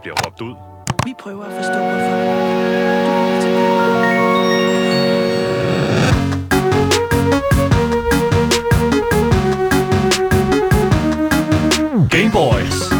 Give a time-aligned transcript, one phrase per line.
[0.00, 0.54] bliver råbt ud.
[1.04, 3.20] Vi prøver at forstå, hvorfor.
[12.10, 12.90] Game Boys.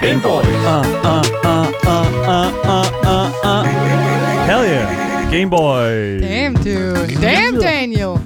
[0.00, 0.46] Game Boys.
[0.46, 3.64] Uh, uh, uh, uh, uh, uh, uh, uh.
[4.46, 5.30] Hell yeah.
[5.30, 6.20] Game Boy.
[6.20, 7.20] Damn, dude.
[7.20, 7.51] Damn.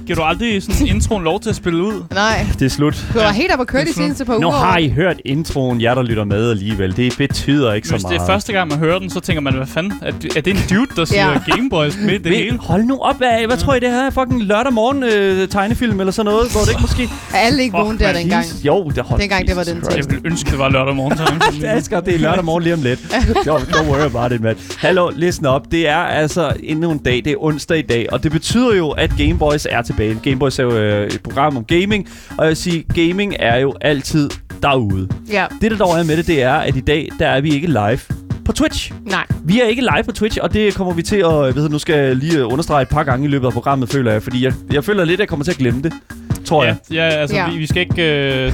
[0.07, 2.03] Giver du aldrig sådan introen lov til at spille ud?
[2.13, 3.05] Nej, Det er slut.
[3.13, 4.57] du var helt op at køre de seneste par Nu uger.
[4.57, 6.97] har I hørt introen, jer der lytter med alligevel.
[6.97, 8.21] Det betyder ikke Hvis så det meget.
[8.29, 9.93] er første gang, man hører den, så tænker man, hvad fanden?
[10.01, 11.55] Er det, er det en dude, der siger Ja.
[11.55, 12.57] Game Boys med i det Men hele?
[12.57, 14.09] hold nu op, hvad, hvad tror I det her er?
[14.09, 16.53] Fucking lørdag morgen øh, tegnefilm eller sådan noget?
[16.53, 17.03] Går det ikke måske?
[17.33, 18.45] Er alle ikke vågen der dengang?
[18.63, 19.21] Jo, det holdt.
[19.21, 21.17] Dengang det var den Jeg ville ønske, det var lørdag morgen.
[21.17, 22.99] Så Asger, det er lørdag morgen lige om lidt.
[22.99, 24.55] Don't, don't worry about it, man.
[24.77, 25.71] Hallo, listen op.
[25.71, 27.21] Det er altså endnu en dag.
[27.25, 30.19] Det er onsdag i dag, og det betyder jo, at Game Boys er tilbage.
[30.29, 33.57] Game Boys er jo øh, et program om gaming, og jeg vil sige, gaming er
[33.57, 34.29] jo altid
[34.61, 35.09] derude.
[35.31, 35.45] Ja.
[35.61, 37.67] Det, der dog er med det, det er, at i dag, der er vi ikke
[37.67, 37.99] live
[38.45, 38.93] på Twitch.
[39.05, 39.25] Nej.
[39.43, 41.55] Vi er ikke live på Twitch, og det kommer vi til at...
[41.55, 44.23] Ved, nu skal jeg lige understrege et par gange i løbet af programmet, føler jeg.
[44.23, 45.93] Fordi jeg, jeg føler lidt, at jeg kommer til at glemme det.
[46.47, 46.77] Tror ja, jeg.
[46.91, 47.49] ja, altså, Ja.
[47.51, 48.01] Vi, vi skal ikke...
[48.45, 48.51] Øh,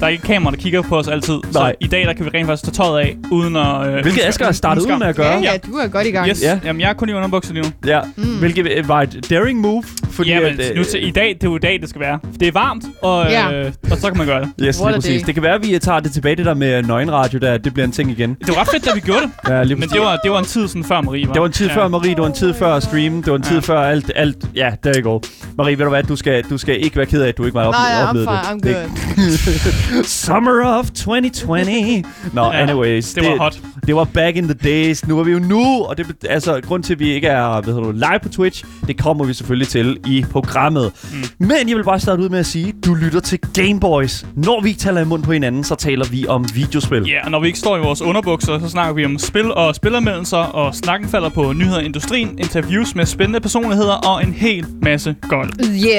[0.00, 1.34] der er ikke kamera, der kigger på os altid.
[1.34, 1.42] Nej.
[1.52, 3.86] Så i dag, der kan vi rent faktisk tage tøjet af, uden at...
[3.86, 5.26] Øh, Hvilket Asger har startet ud med at gøre.
[5.32, 6.28] Ja, ja, du er godt i gang.
[6.28, 6.42] Yes.
[6.42, 6.48] Ja.
[6.50, 6.58] Ja.
[6.64, 7.88] Jamen, jeg er kun i underbukser lige nu.
[7.90, 8.38] Ja, Mm.
[8.38, 9.82] hvilket øh, var et daring move.
[10.10, 11.88] Fordi ja, men at, øh, nu til, i dag, det er jo i dag, det
[11.88, 12.18] skal være.
[12.40, 13.52] Det er varmt, og, Ja.
[13.52, 14.48] øh, og så kan man gøre det.
[14.62, 15.20] Yes, lige præcis.
[15.22, 15.26] day.
[15.26, 17.86] Det kan være, at vi tager det tilbage, det der med nøgenradio, der, det bliver
[17.86, 18.34] en ting igen.
[18.34, 19.30] Det var ret fedt, da vi gjorde det.
[19.50, 21.32] Ja, lige Men det var, det var en tid sådan før Marie var.
[21.32, 21.74] det var en tid ja.
[21.76, 23.60] før Marie, det var en tid før stream, det var en tid Ja.
[23.60, 24.36] før alt, alt.
[24.54, 25.20] Ja, der go.
[25.58, 27.54] Marie, ved du hvad, du skal, du skal ikke være ked af, at du ikke
[27.54, 28.72] var Nej, I'm oplevet fine.
[28.72, 28.76] det.
[28.76, 30.00] I'm good.
[30.00, 30.06] det.
[30.26, 32.04] Summer of 2020.
[32.32, 33.14] Nå, Ja, anyways.
[33.14, 33.60] Det var hot.
[33.86, 35.06] Det var back in the days.
[35.06, 37.74] Nu er vi jo nu, og det altså grund til, at vi ikke er hvad
[37.74, 40.92] hedder du, live på Twitch, det kommer vi selvfølgelig til i programmet.
[41.12, 41.46] Mm.
[41.46, 44.26] Men jeg vil bare starte ud med at sige, du lytter til Game Boys.
[44.36, 47.04] Når vi ikke taler i mund på hinanden, så taler vi om videospil.
[47.08, 49.74] Ja, og når vi ikke står i vores underbukser, så snakker vi om spil og
[49.74, 54.66] spilleranmeldelser, og snakken falder på nyheder i industrien, interviews med spændende personligheder og en hel
[54.82, 55.52] masse gold.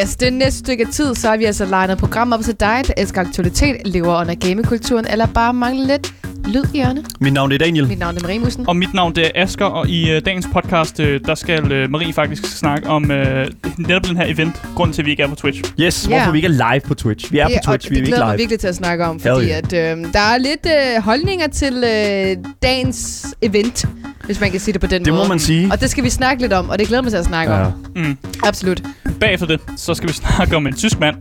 [0.04, 2.94] Yes, det næste stykke tid, så har vi altså legnet program op til dig, der
[2.98, 6.14] elsker aktualitet, lever under gamekulturen, eller bare mangler lidt
[6.48, 7.04] lyd i ørene.
[7.20, 7.88] Mit navn er Daniel.
[7.88, 8.68] Mit navn er Marie Mussen.
[8.68, 11.90] Og mit navn det er Asker, og i øh, dagens podcast, øh, der skal øh,
[11.92, 13.48] Marie faktisk snakke om øh,
[13.78, 15.62] netop den her event, grunden til, at vi ikke er på Twitch.
[15.80, 16.16] Yes, Ja.
[16.16, 17.32] hvorfor vi ikke er live på Twitch.
[17.32, 18.38] Vi er Ja, på Twitch, vi er det ikke glæder mig live.
[18.38, 19.58] virkelig til at snakke om, fordi yeah.
[19.58, 23.86] at, øh, der er lidt øh, holdninger til øh, dagens event,
[24.26, 25.30] hvis man kan sige det på den Det må måde.
[25.30, 25.70] man sige.
[25.72, 27.66] Og det skal vi snakke lidt om, og det glæder mig til at snakke Ja.
[27.66, 27.72] om.
[27.96, 28.18] Mm.
[28.44, 28.82] Absolut.
[29.20, 31.16] Bagefter det, så skal vi snakke om en tysk mand,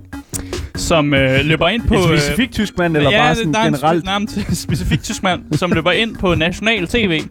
[0.80, 1.94] som øh, løber ind på...
[1.94, 4.30] En øh, specifik tysk mand, eller bare sådan der er en generelt?
[4.30, 7.22] til en specifik tysk mand, som løber ind på national tv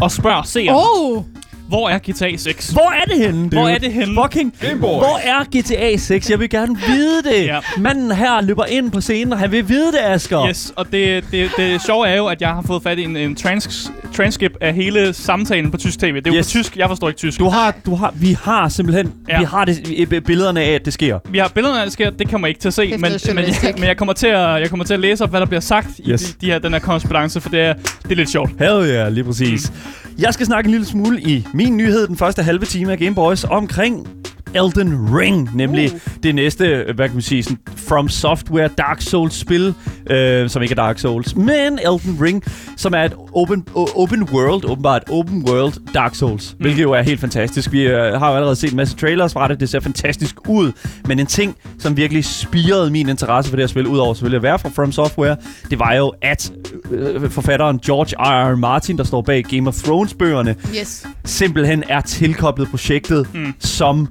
[0.00, 1.24] og spørger seeren, oh.
[1.68, 2.68] Hvor er GTA 6?
[2.68, 3.72] Hvor er det henne, Hvor dude?
[3.72, 4.14] er det henne?
[4.22, 6.30] Fucking, hvor er GTA 6?
[6.30, 7.46] Jeg vil gerne vide det.
[7.46, 7.58] Ja.
[7.78, 10.48] Manden her løber ind på scenen, og han vil vide det, Asger.
[10.48, 13.16] Yes, og det, det, det sjove er jo, at jeg har fået fat i en,
[13.16, 16.14] en trans, transcript af hele samtalen på tysk tv.
[16.14, 16.46] Det er jo Yes.
[16.46, 17.38] på tysk, jeg forstår ikke tysk.
[17.38, 19.34] Du har, du har, vi har simpelthen, ja.
[19.34, 19.38] Ja.
[19.38, 21.18] vi har det, i- i- billederne af, at det sker.
[21.30, 23.12] Vi har billederne af, det sker, det kommer I ikke til at se, Efter men,
[23.34, 25.46] men, jeg, men jeg, kommer til at, jeg kommer til at læse op, hvad der
[25.46, 26.22] bliver sagt i Yes.
[26.22, 28.50] de, de her, den her korrespondence, for det er, det er lidt sjovt.
[28.58, 29.72] Hell yeah, lige præcis.
[30.18, 33.14] Jeg skal snakke en lille smule i min nyhed den første halve time af Game
[33.14, 34.08] Boys omkring
[34.54, 36.00] Elden Ring, nemlig uh.
[36.22, 37.58] det næste, hvad kan man sige, sådan
[37.88, 39.74] From Software Dark Souls spil,
[40.10, 42.42] øh, som ikke er Dark Souls, men Elden Ring,
[42.76, 46.62] som er et open, open world, åbenbart open world Dark Souls, mm.
[46.62, 47.72] hvilket jo er helt fantastisk.
[47.72, 50.72] Vi øh, har jo allerede set en masse trailers fra det, det ser fantastisk ud,
[51.04, 54.42] men en ting, som virkelig spirede min interesse for det her spil, udover selvfølgelig at
[54.42, 55.36] være fra From Software,
[55.70, 56.52] det var jo, at
[56.90, 58.52] øh, forfatteren George R.
[58.52, 58.56] R.
[58.56, 61.06] Martin, der står bag Game of Thrones-bøgerne, Yes.
[61.24, 63.54] simpelthen er tilkoblet projektet mm.
[63.58, 64.08] som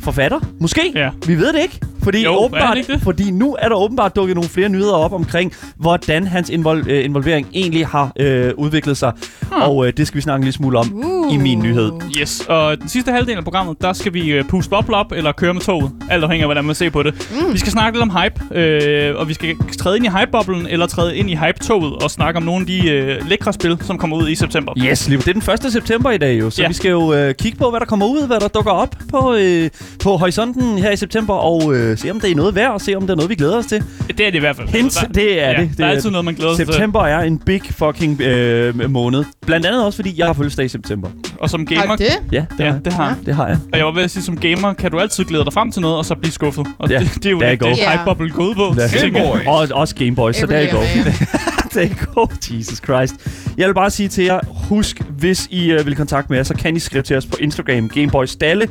[0.00, 0.40] forfatter.
[0.60, 0.92] Måske.
[0.94, 1.10] Ja.
[1.26, 1.80] Vi ved det ikke.
[2.06, 3.00] Fordi, Jo, er det åbenbart, det?
[3.02, 7.04] fordi nu er der åbenbart dukket nogle flere nyheder op omkring, hvordan hans invol- øh,
[7.04, 9.12] involvering egentlig har øh, udviklet sig.
[9.40, 9.62] Hmm.
[9.62, 11.34] Og øh, det skal vi snakke en lille smule om Uh.
[11.34, 11.92] i min nyhed.
[12.20, 15.32] Yes, og den sidste halvdel af programmet, der skal vi øh, puste bobler op eller
[15.32, 15.90] køre med toget.
[16.10, 17.14] Alt afhængig af, hvordan man ser på det.
[17.46, 17.52] Mm.
[17.52, 20.86] Vi skal snakke lidt om hype, øh, og vi skal træde ind i hype-boblen eller
[20.86, 24.16] træde ind i hype-toget og snakke om nogle af de øh, lækre spil, som kommer
[24.16, 24.72] ud i september.
[24.78, 25.72] Yes, lige, det er den 1.
[25.72, 26.68] september i dag jo, så Ja.
[26.68, 29.34] vi skal jo øh, kigge på, hvad der kommer ud, hvad der dukker op på,
[29.38, 29.70] øh,
[30.02, 32.94] på horisonten her i september, og øh, se om det er noget værd, og se
[32.94, 33.82] om det er noget, vi glæder os til.
[34.08, 34.68] Det er det i hvert fald.
[34.68, 35.68] Hint, Der- det er ja, det.
[35.70, 36.74] det Der er er altid noget, man glæder sig til.
[36.74, 39.24] September er en big fucking øh, måned.
[39.46, 41.08] Blandt andet også, fordi jeg har fødselsdag i september.
[41.40, 41.96] Og som Har gamer...
[41.96, 42.32] du det?
[42.32, 43.16] Ja, det, Ja, har, det har jeg.
[43.26, 43.58] det har jeg.
[43.72, 45.82] Og jeg var ved at sige, som gamer kan du altid glæde dig frem til
[45.82, 46.66] noget, og så blive skuffet.
[46.78, 48.74] Og Ja, det, det er jo det, det hype-bubble går ud på.
[48.80, 48.86] Ja.
[48.88, 49.32] tænker jeg.
[49.32, 49.38] Boy.
[49.46, 50.78] Og også Game Boys, så der er go.
[51.74, 52.26] der er go.
[52.50, 53.14] Jesus Christ.
[53.58, 56.54] Jeg vil bare sige til jer, husk, hvis I uh, vil kontakte med os, så
[56.54, 58.68] kan I skrive til os på Instagram, Gameboys Dalle.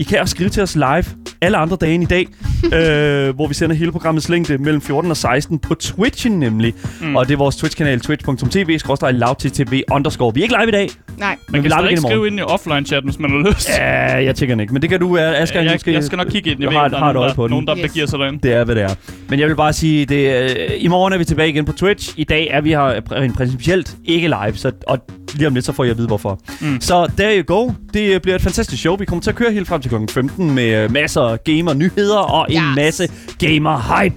[0.00, 1.04] I kan også skrive til os live
[1.40, 2.26] alle andre dage end i dag,
[2.74, 6.74] øh, hvor vi sender hele programmets længde mellem 14 og 16 på Twitchen nemlig.
[7.00, 7.16] Mm.
[7.16, 8.78] Og det er vores Twitch-kanal, twitch.tv,
[9.12, 10.34] lavttv underscore.
[10.34, 10.88] Vi er ikke live i dag,
[11.18, 11.36] Nej.
[11.48, 13.68] Man vi kan stadig skrive ind i offline-chat, hvis man har lyst.
[13.78, 14.72] Ja, jeg tænker den ikke.
[14.72, 15.60] Men det kan du, øh, Asger.
[15.62, 16.60] jeg, måske, jeg, skal nok kigge ind.
[16.60, 17.50] Jeg Jeg ved, har, der har er et øje på den.
[17.50, 17.82] nogen, der Yes.
[17.82, 18.38] begiver sig derinde.
[18.42, 18.94] Det er, hvad det er.
[19.28, 22.14] Men jeg vil bare sige, det, øh, i morgen er vi tilbage igen på Twitch.
[22.16, 24.98] I dag er vi her rent principielt ikke live, så, og
[25.34, 26.40] lige om lidt, så får jeg at vide, hvorfor.
[26.60, 26.80] Mm.
[26.80, 27.72] Så there you go.
[27.94, 28.96] Det øh, bliver et fantastisk show.
[28.96, 29.96] Vi kommer til at køre helt frem til kl.
[30.10, 32.76] 15 med øh, masser af gamer-nyheder og en Yes.
[32.76, 33.08] masse
[33.38, 34.14] gamer-hype.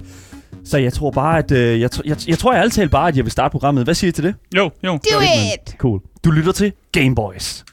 [0.64, 3.24] Så jeg tror bare, at øh, jeg, jeg, jeg tror jeg altid bare, at jeg
[3.24, 3.84] vil starte programmet.
[3.84, 4.34] Hvad siger I til det?
[4.56, 4.92] Jo, jo.
[4.92, 5.74] Do it!
[5.78, 6.00] Cool.
[6.24, 7.64] Du lytter til Gameboys.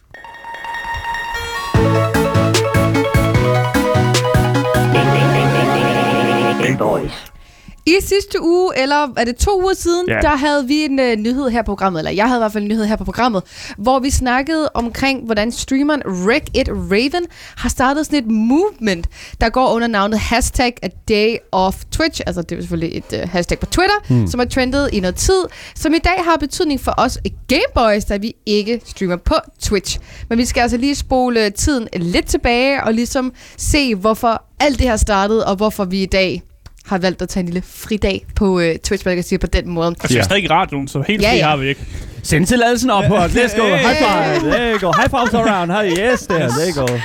[7.88, 10.20] I sidste uge, eller er det to uger siden, Ja.
[10.22, 12.64] der havde vi en uh, nyhed her på programmet, eller jeg havde i hvert fald
[12.64, 13.44] en nyhed her på programmet,
[13.78, 17.26] hvor vi snakkede omkring, hvordan streameren Rick It Raven
[17.58, 19.08] har startet sådan et movement,
[19.42, 23.30] der går under navnet hashtag a day of Twitch, altså det er selvfølgelig et uh,
[23.30, 24.28] hashtag på Twitter, hmm.
[24.28, 25.44] som er trendet i noget tid,
[25.76, 27.18] som i dag har betydning for os
[27.48, 30.00] Gameboys, da vi ikke streamer på Twitch.
[30.30, 34.88] Men vi skal altså lige spole tiden lidt tilbage og ligesom se, hvorfor alt det
[34.88, 36.42] her startede, og hvorfor vi i dag
[36.88, 39.70] har valgt at tage en lille fridag på øh, Twitch, man kan sige på den
[39.70, 39.88] måde.
[39.88, 41.48] Altså, vi er stadig i radioen, så helt Ja, fri ja.
[41.50, 41.86] har vi ikke.
[42.24, 43.32] Send tilladelsen op på os.
[43.32, 43.64] Let's go.
[43.64, 44.52] High five.
[44.52, 44.92] There you go.
[44.92, 45.72] High fives around.
[45.72, 46.50] Hey, yes, there.
[46.50, 46.98] There you go.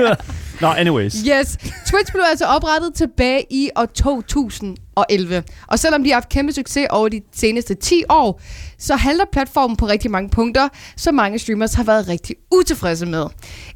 [0.60, 1.14] Nå, anyways.
[1.14, 4.76] Yes, Twitch blev altså oprettet tilbage i år 2011.
[5.66, 8.40] Og selvom de har haft kæmpe succes over de seneste 10 år,
[8.78, 13.26] så halter platformen på rigtig mange punkter, som mange streamers har været rigtig utilfredse med.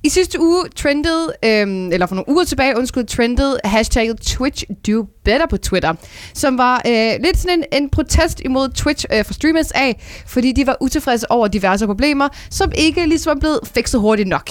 [0.02, 5.06] I sidste uge trendede, øhm, eller for nogle uger tilbage, undskyld, trendede hashtagget Twitch Do
[5.24, 5.94] Better på Twitter,
[6.34, 10.52] som var øh, lidt sådan en, en protest imod Twitch øh, for streamers af, fordi
[10.52, 14.50] de var utilfredse over diverse problemer, som ikke ligesom er blevet fikset hurtigt nok.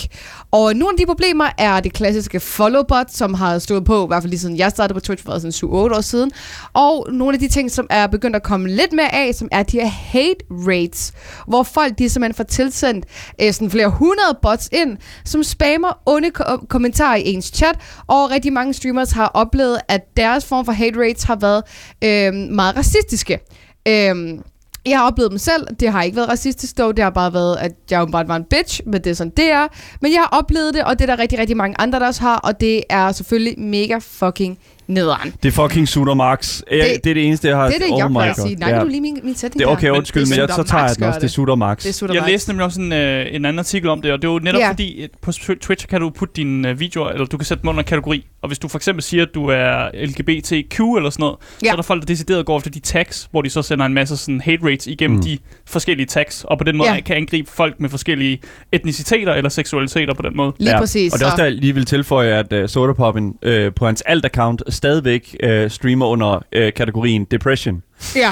[0.51, 4.23] Og nogle af de problemer er det klassiske follow-bot, som har stået på, i hvert
[4.23, 6.31] fald lige siden jeg startede på Twitch for sådan 7-8 år siden.
[6.73, 9.63] Og nogle af de ting, som er begyndt at komme lidt mere af, som er
[9.63, 11.13] de her hate rates,
[11.47, 13.05] hvor folk de simpelthen får tilsendt
[13.41, 17.75] øh, sådan flere hundrede bots ind, som spammer onde ko- kommentarer i ens chat,
[18.07, 21.63] og rigtig mange streamers har oplevet, at deres form for hate rates har været
[22.03, 23.39] øh, meget racistiske.
[23.87, 24.39] Øh,
[24.85, 25.67] jeg har oplevet dem selv.
[25.79, 26.97] Det har ikke været racistisk dog.
[26.97, 29.33] Det har bare været, at jeg jo bare var en bitch, men det er sådan,
[29.37, 29.67] det er.
[30.01, 32.21] Men jeg har oplevet det, og det er der rigtig, rigtig mange andre, der også
[32.21, 34.57] har, og det er selvfølgelig mega fucking
[34.87, 35.33] nederen.
[35.43, 36.57] Det er fucking Sutter Max.
[36.59, 36.67] Det,
[37.03, 37.65] det er det eneste, jeg har...
[37.67, 38.55] Det er det, oh jeg plejer at sige.
[38.55, 38.75] Nej, Ja.
[38.75, 38.81] ja.
[38.83, 39.97] du lige min, min sætning Det er okay, der.
[39.97, 41.19] undskyld, det men jeg, så tager jeg den også.
[41.19, 41.83] Det er Sutter Max.
[41.83, 44.27] Det er Jeg læste nemlig også en, øh, en anden artikel om det, og det
[44.27, 44.65] er jo netop Ja.
[44.65, 44.71] ja.
[44.71, 47.61] fordi, at på Tw- Twitch kan du putte dine øh, videoer, eller du kan sætte
[47.61, 48.25] dem under en kategori.
[48.41, 51.67] Og hvis du for eksempel siger, at du er LGBTQ eller sådan noget, Ja.
[51.67, 53.93] så er der folk, der decideret går efter de tags, hvor de så sender en
[53.93, 55.23] masse sådan hate rates igennem Mm.
[55.23, 55.37] de
[55.67, 56.95] forskellige tags, og på den måde Ja.
[56.95, 57.01] ja.
[57.01, 58.41] kan angribe folk med forskellige
[58.71, 60.53] etniciteter eller seksualiteter på den måde.
[60.59, 61.13] Lige præcis.
[61.13, 63.85] Og det er også så- der, jeg lige vil tilføje, at uh, Sodapoppen uh, på
[63.85, 67.83] hans alt-account stadigvæk uh, streamer under uh, kategorien Depression
[68.15, 68.29] Ja,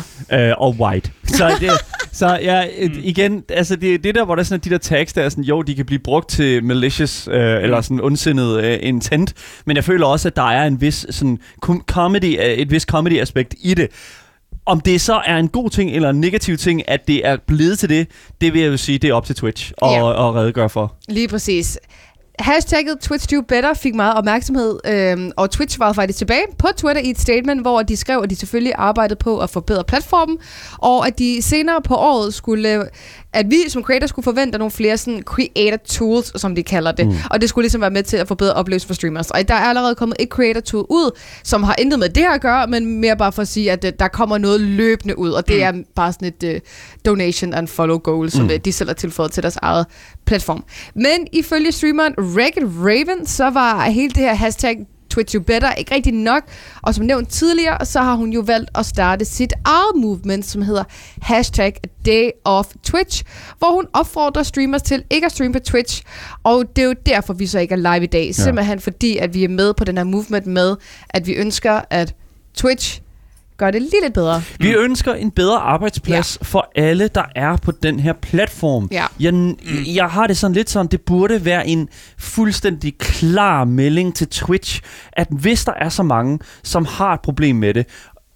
[0.54, 1.12] uh, og White.
[1.26, 1.70] Så, det,
[2.20, 5.14] så ja, et, igen, altså det, det der, hvor der er sådan, de der tags,
[5.14, 8.88] der er sådan, jo, de kan blive brugt til malicious, uh, eller sådan ondsindet uh,
[8.88, 9.34] intent,
[9.66, 12.84] men jeg føler også, at der er en vis sådan com- comedy, uh, et vis
[12.84, 13.88] comedy-aspekt i det.
[14.66, 17.80] Om det så er en god ting eller en negativ ting, at det er blevet
[17.80, 18.08] til det,
[18.42, 20.28] det vil jeg jo sige, det er op til Twitch at, Ja.
[20.30, 20.96] at redegøre for.
[21.10, 21.78] lige præcis.
[22.40, 27.02] Hashtagget Twitch Do Better fik meget opmærksomhed, øhm, og Twitch var faktisk tilbage på Twitter
[27.02, 30.38] i et statement, hvor de skrev, at de selvfølgelig arbejdede på at forbedre platformen,
[30.78, 32.86] og at de senere på året skulle, øh,
[33.34, 37.08] at vi som creator skulle forvente nogle flere sådan creator tools, som de kalder det,
[37.08, 37.14] mm.
[37.32, 39.32] og det skulle ligesom være med til at forbedre oplevelsen for streamers.
[39.32, 42.42] Og der er allerede kommet et creator tool ud, som har intet med det at
[42.42, 45.48] gøre, men mere bare for at sige, at øh, der kommer noget løbende ud, og
[45.48, 45.80] det mm.
[45.80, 46.60] er bare sådan et uh,
[47.06, 48.60] donation and follow goal, som mm.
[48.66, 49.86] de selv har tilføjet til deres eget
[50.26, 50.64] platform.
[50.96, 55.96] Men ifølge streameren Ragged Raven, så var hele det her hashtag Twitch You Better ikke
[55.96, 56.44] rigtig nok.
[56.82, 60.62] Og som nævnt tidligere, så har hun jo valgt at starte sit eget movement, som
[60.62, 60.84] hedder
[61.22, 61.74] hashtag
[62.06, 63.24] Day of Twitch,
[63.58, 66.04] hvor hun opfordrer streamers til ikke at streame på Twitch.
[66.44, 68.26] Og det er jo derfor, vi så ikke er live i dag.
[68.26, 68.32] Ja.
[68.32, 70.76] Simpelthen fordi, at vi er med på den her movement med,
[71.10, 72.16] at vi ønsker, at
[72.56, 73.02] Twitch
[73.62, 74.42] gør det lige lidt bedre.
[74.60, 76.46] Vi ønsker en bedre arbejdsplads ja.
[76.46, 78.90] for alle, der er på den her platform.
[78.92, 79.06] Ja.
[79.20, 79.56] Jeg,
[79.96, 84.82] jeg har det sådan lidt sådan, det burde være en fuldstændig klar melding til Twitch,
[85.14, 87.86] at hvis der er så mange, som har et problem med det,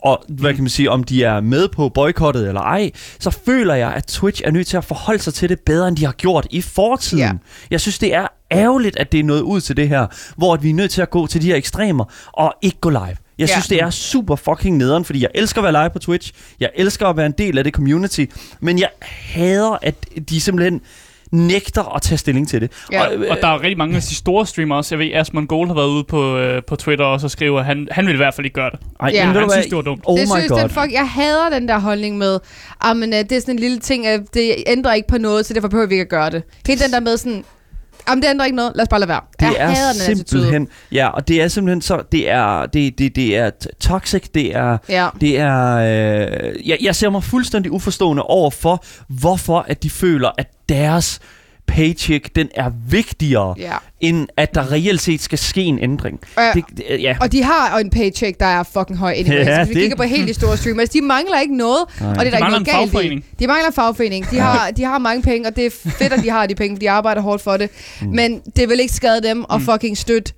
[0.03, 3.73] og hvad kan man sige, om de er med på boykottet eller ej, så føler
[3.73, 6.13] jeg, at Twitch er nødt til at forholde sig til det bedre, end de har
[6.13, 7.23] gjort i fortiden.
[7.23, 7.31] Ja.
[7.69, 10.63] Jeg synes, det er ærgerligt, at det er nået ud til det her, hvor at
[10.63, 13.24] vi er nødt til at gå til de her ekstremer og ikke gå live.
[13.37, 13.53] Jeg Ja.
[13.53, 16.31] synes, det er super fucking nederen, fordi jeg elsker at være live på Twitch.
[16.59, 18.25] Jeg elsker at være en del af det community.
[18.59, 19.95] Men jeg hader, at
[20.29, 20.81] de simpelthen
[21.31, 22.71] nægter at tage stilling til det.
[22.91, 23.05] Ja.
[23.07, 24.95] Og, øh, Og der er rigtig mange af de store streamere også.
[24.95, 27.65] Jeg ved, Asmund Gold har været ude på, øh, på Twitter også og skriver, at
[27.65, 28.79] han, han vil i hvert fald ikke gøre det.
[28.99, 29.25] ej, Ja.
[29.27, 30.01] men Han synes, det var dumt.
[30.05, 30.59] Oh det my synes, god.
[30.59, 32.39] den fuck, jeg hader den der holdning med,
[32.81, 35.45] ah, men, uh, det er sådan en lille ting, uh, det ændrer ikke på noget,
[35.45, 36.43] så derfor behøver vi ikke at gøre det.
[36.67, 37.43] Helt den der med sådan,
[38.09, 38.71] Jamen, det ændrer ikke noget.
[38.75, 39.21] Lad os bare lade være.
[39.39, 42.99] Det jeg er hader den simpelthen, ja, og det er simpelthen så, det er, det,
[42.99, 45.07] det, det er toxic, det er, Ja.
[45.21, 50.31] det er, øh, jeg, jeg ser mig fuldstændig uforstående over for, hvorfor at de føler,
[50.37, 51.19] at deres
[51.67, 53.73] paycheck, den er vigtigere, Ja.
[54.01, 56.19] end at der reelt set skal ske en ændring.
[56.37, 56.51] Ja.
[56.53, 57.17] Det, det, ja.
[57.21, 59.35] Og de har en paycheck, der er fucking høj anyway.
[59.35, 62.09] Ja, Hvis vi det- kigger på helt de store streamers, de mangler ikke noget, Nej.
[62.09, 63.19] og det er der De ikke mangler noget galt fagforening.
[63.31, 63.35] i.
[63.39, 64.31] De mangler en fagforening.
[64.31, 66.75] De har, de har mange penge, og det er fedt, at de har de penge,
[66.75, 67.69] for de arbejder hårdt for det.
[68.01, 68.07] Mm.
[68.07, 70.33] Men det vil ikke skade dem at fucking støtte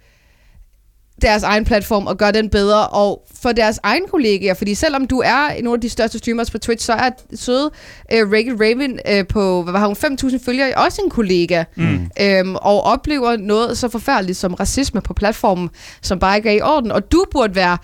[1.22, 5.20] deres egen platform og gøre den bedre, og for deres egen kollegaer, fordi selvom du
[5.26, 7.72] er nogle af de største streamers på Twitch, så er søde
[8.14, 9.96] uh, Rachel Raven uh, på, hvad har hun,
[10.34, 12.10] 5.000 følgere, også en kollega, mm.
[12.22, 15.70] øhm, og oplever noget så forfærdeligt som racisme på platformen,
[16.02, 17.78] som bare ikke er i orden, og du burde være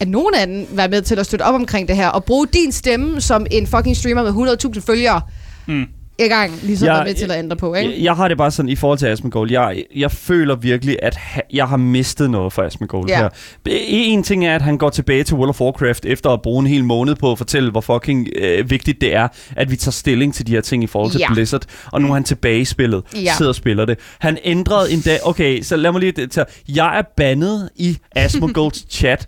[0.00, 2.46] at nogen af dem være med til at støtte op omkring det her, og bruge
[2.46, 5.20] din stemme som en fucking streamer med 100.000 følgere
[5.66, 5.86] Mm.
[6.24, 7.90] I gang, ligesom Jeg- ja, med til at ændre på, ikke?
[7.90, 9.50] Jeg, jeg har det bare sådan i forhold til Asmongold.
[9.50, 13.18] Jeg, jeg føler virkelig, at ha, jeg har mistet noget for Asmongold Ja.
[13.18, 13.28] her.
[13.66, 16.66] En ting er, at han går tilbage til World of Warcraft efter at bruge en
[16.66, 20.34] hel måned på at fortælle, hvor fucking øh, vigtigt det er, at vi tager stilling
[20.34, 21.34] til de her ting i forhold til Ja.
[21.34, 21.62] Blizzard.
[21.92, 23.02] Og nu er han tilbage i spillet.
[23.14, 23.32] Ja.
[23.36, 23.98] Sidder og spiller det.
[24.18, 25.18] Han ændrede en dag...
[25.24, 26.46] Okay, så lad mig lige tage...
[26.68, 29.26] Jeg er bandet i Asmongold's chat.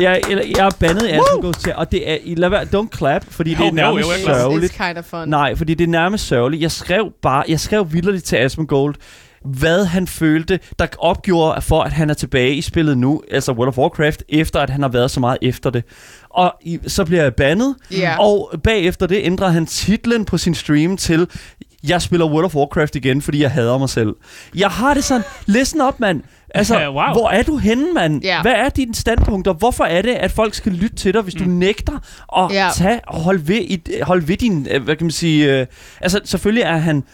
[0.00, 2.18] Jeg, eller, jeg er bandet i Asmongold's chat, og det er...
[2.36, 4.34] Lad være, don't clap, fordi det er nærmest jo, jeg glad.
[4.40, 4.72] sørgeligt.
[4.72, 5.28] It's kind of fun.
[5.28, 6.62] Nej, fordi det er nærmest sørgeligt.
[6.62, 8.94] Jeg skrev bare, jeg skrev vildt til Asmongold,
[9.44, 13.68] hvad han følte, der opgjorde for, at han er tilbage i spillet nu, altså World
[13.68, 15.84] of Warcraft, efter at han har været så meget efter det.
[16.30, 18.16] Og i, så bliver jeg bandet, Ja.
[18.18, 21.28] og bagefter det ændrer han titlen på sin stream til,
[21.88, 24.14] jeg spiller World of Warcraft igen, fordi jeg hader mig selv.
[24.54, 26.22] Jeg har det sådan, listen up, mand.
[26.54, 27.12] Altså, Ja, wow.
[27.12, 28.22] hvor er du henne, mand?
[28.24, 28.42] Ja.
[28.42, 29.52] Hvad er dine standpunkter?
[29.52, 31.92] Hvorfor er det, at folk skal lytte til dig, hvis du nægter
[32.38, 32.68] at Ja.
[32.74, 35.66] tage og holde ved, i, holde ved din, øh, hvad kan man sige, øh,
[36.00, 37.04] altså selvfølgelig er han,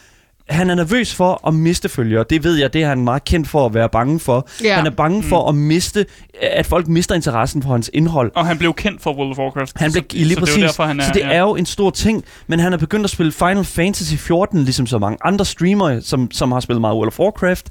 [0.49, 2.25] han er nervøs for at miste følgere.
[2.31, 4.49] Det ved jeg, det er han meget kendt for at være bange for.
[4.65, 4.75] Ja.
[4.75, 6.07] Han er bange for at miste,
[6.43, 8.33] at folk mister interessen for hans indhold.
[8.35, 9.73] Og han blev kendt for World of Warcraft.
[9.77, 10.55] Han blev så, lige så præcis.
[10.55, 11.33] det er derfor, han er, så det ja.
[11.33, 14.87] er jo en stor ting, men han er begyndt at spille Final Fantasy 14, ligesom
[14.87, 17.67] så mange andre streamere, som, som har spillet meget World of Warcraft,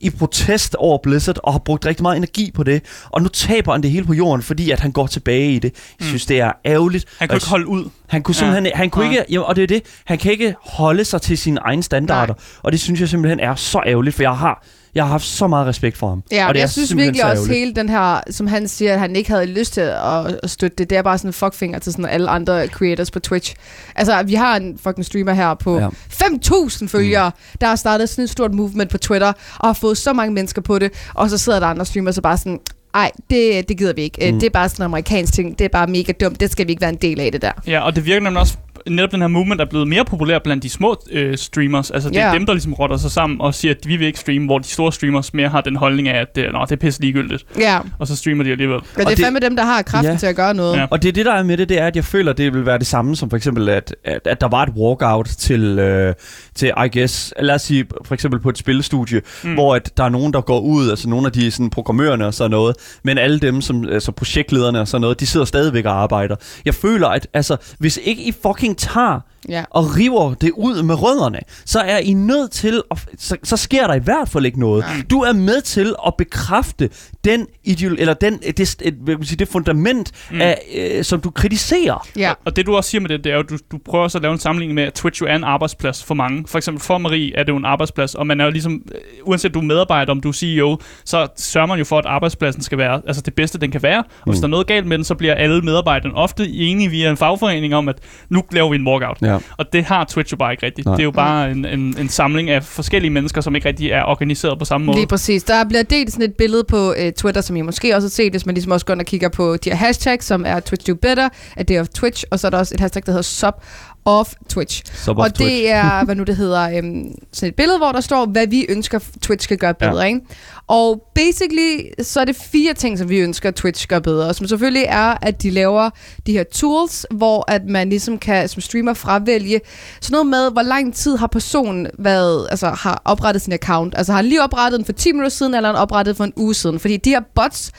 [0.00, 2.82] i protest over Blizzard, og har brugt rigtig meget energi på det.
[3.10, 5.72] Og nu taber han det hele på jorden, fordi at han går tilbage i det.
[6.00, 7.04] Jeg synes, det er ærgerligt.
[7.18, 7.84] Han jeg ikke holde ud.
[8.10, 8.70] han kunne simpelthen, ja.
[8.74, 9.12] han kunne Nej.
[9.12, 12.34] ikke, jamen, og det er det, han kan ikke holde sig til sine egne standarder.
[12.34, 12.42] Nej.
[12.62, 14.64] Og det synes jeg simpelthen er så ærgerligt, for jeg har,
[14.94, 16.22] jeg har haft så meget respekt for ham.
[16.32, 18.68] Ja, og det er jeg synes simpelthen virkelig så også hele den her, som han
[18.68, 21.28] siger, at han ikke havde lyst til at, at støtte det, det er bare sådan
[21.28, 23.54] en fuckfinger til sådan alle andre creators på Twitch.
[23.96, 25.82] Altså, vi har en fucking streamer her på Ja.
[25.84, 25.88] ja.
[25.88, 27.58] 5.000 følgere, mm.
[27.60, 30.62] der har startet sådan et stort movement på Twitter, og har fået så mange mennesker
[30.62, 32.60] på det, og så sidder der andre streamere, så bare sådan,
[32.94, 34.32] ej, det, det gider vi ikke.
[34.32, 34.40] Mm.
[34.40, 36.70] Det er bare sådan en amerikansk ting, det er bare mega dumt, det skal vi
[36.72, 37.52] ikke være en del af det der.
[37.66, 38.56] Ja, og det virker nemlig også,
[38.88, 41.90] netop den her movement er blevet mere populær blandt de små øh, streamers.
[41.90, 42.34] Altså, det er Ja.
[42.34, 44.68] dem, der ligesom rotter sig sammen og siger, at vi vil ikke streame, hvor de
[44.68, 47.44] store streamers mere har den holdning af, at det, nå, det er pisse ligegyldigt.
[47.58, 48.74] Ja, Og så streamer de alligevel.
[48.76, 50.18] men det er det- fandme dem, der har kraften Ja.
[50.18, 50.76] til at gøre noget.
[50.76, 50.86] Ja.
[50.90, 52.66] Og det er det, der er med det, det er, at jeg føler, det vil
[52.66, 56.14] være det samme som for eksempel, at, at, at der var et walkout til, øh,
[56.54, 59.48] til, I guess, lad os sige, for eksempel på et spillestudie, Mm.
[59.48, 59.54] mm.
[59.54, 62.34] hvor at der er nogen, der går ud, altså nogle af de sådan, programmørerne og
[62.34, 66.02] sådan noget, men alle dem, som altså projektlederne og sådan noget, de sidder stadigvæk og
[66.02, 66.36] arbejder.
[66.64, 69.64] Jeg føler, at altså, hvis ikke I fucking tager Ja.
[69.70, 73.86] og river det ud med rødderne, så er I nødt til, at, så, så sker
[73.86, 74.84] der i hvert fald ikke noget.
[75.10, 76.90] Du er med til at bekræfte
[77.24, 80.40] den ideol, eller den, det, det, hvad kan man sige, det fundament, Mm.
[80.40, 82.06] af, øh, som du kritiserer.
[82.16, 82.32] Ja.
[82.44, 84.22] Og det du også siger med det, det er jo, du, du prøver så at
[84.22, 86.44] lave en sammenligning med, at Twitch jo er en arbejdsplads for mange.
[86.48, 89.00] For eksempel for Marie er det jo en arbejdsplads, og man er jo ligesom, øh,
[89.24, 92.62] uanset du er medarbejder, om du er CEO, så sørger man jo for, at arbejdspladsen
[92.62, 93.98] skal være altså det bedste, den kan være.
[93.98, 94.40] Og hvis Mm.
[94.40, 97.74] der er noget galt med den, så bliver alle medarbejderne ofte enige via en fagforening
[97.74, 99.16] om, at nu laver vi en walkout.
[99.22, 99.38] Ja.
[99.56, 100.86] Og det har Twitch jo bare ikke rigtigt.
[100.86, 100.94] Nej.
[100.94, 104.02] Det er jo bare en, en, en samling af forskellige mennesker, som ikke rigtig er
[104.04, 104.98] organiseret på samme måde.
[104.98, 105.42] Lige præcis.
[105.42, 108.32] Der bliver delt sådan et billede på øh, Twitter, som I måske også har set,
[108.32, 110.86] hvis man ligesom også går ind og kigger på de her hashtags, som er Twitch
[110.86, 113.22] Do Better, A Day of Twitch, og så er der også et hashtag, der hedder
[113.22, 113.54] Sub
[114.04, 114.82] of Twitch.
[115.04, 118.26] Så og det er, hvad nu det hedder, øhm, sådan et billede, hvor der står,
[118.26, 120.00] hvad vi ønsker, Twitch skal gøre bedre.
[120.00, 120.06] Ja.
[120.06, 120.20] Ikke?
[120.66, 124.34] Og basically, så er det fire ting, som vi ønsker, Twitch gør bedre.
[124.34, 125.90] Som selvfølgelig er, at de laver
[126.26, 129.60] de her tools, hvor at man ligesom kan som streamer fravælge
[130.00, 133.94] sådan noget med, hvor lang tid har personen været, altså har oprettet sin account.
[133.96, 136.24] Altså har han lige oprettet den for 10 minutter siden, eller har han oprettet for
[136.24, 136.80] en uge siden.
[136.80, 137.72] Fordi de her bots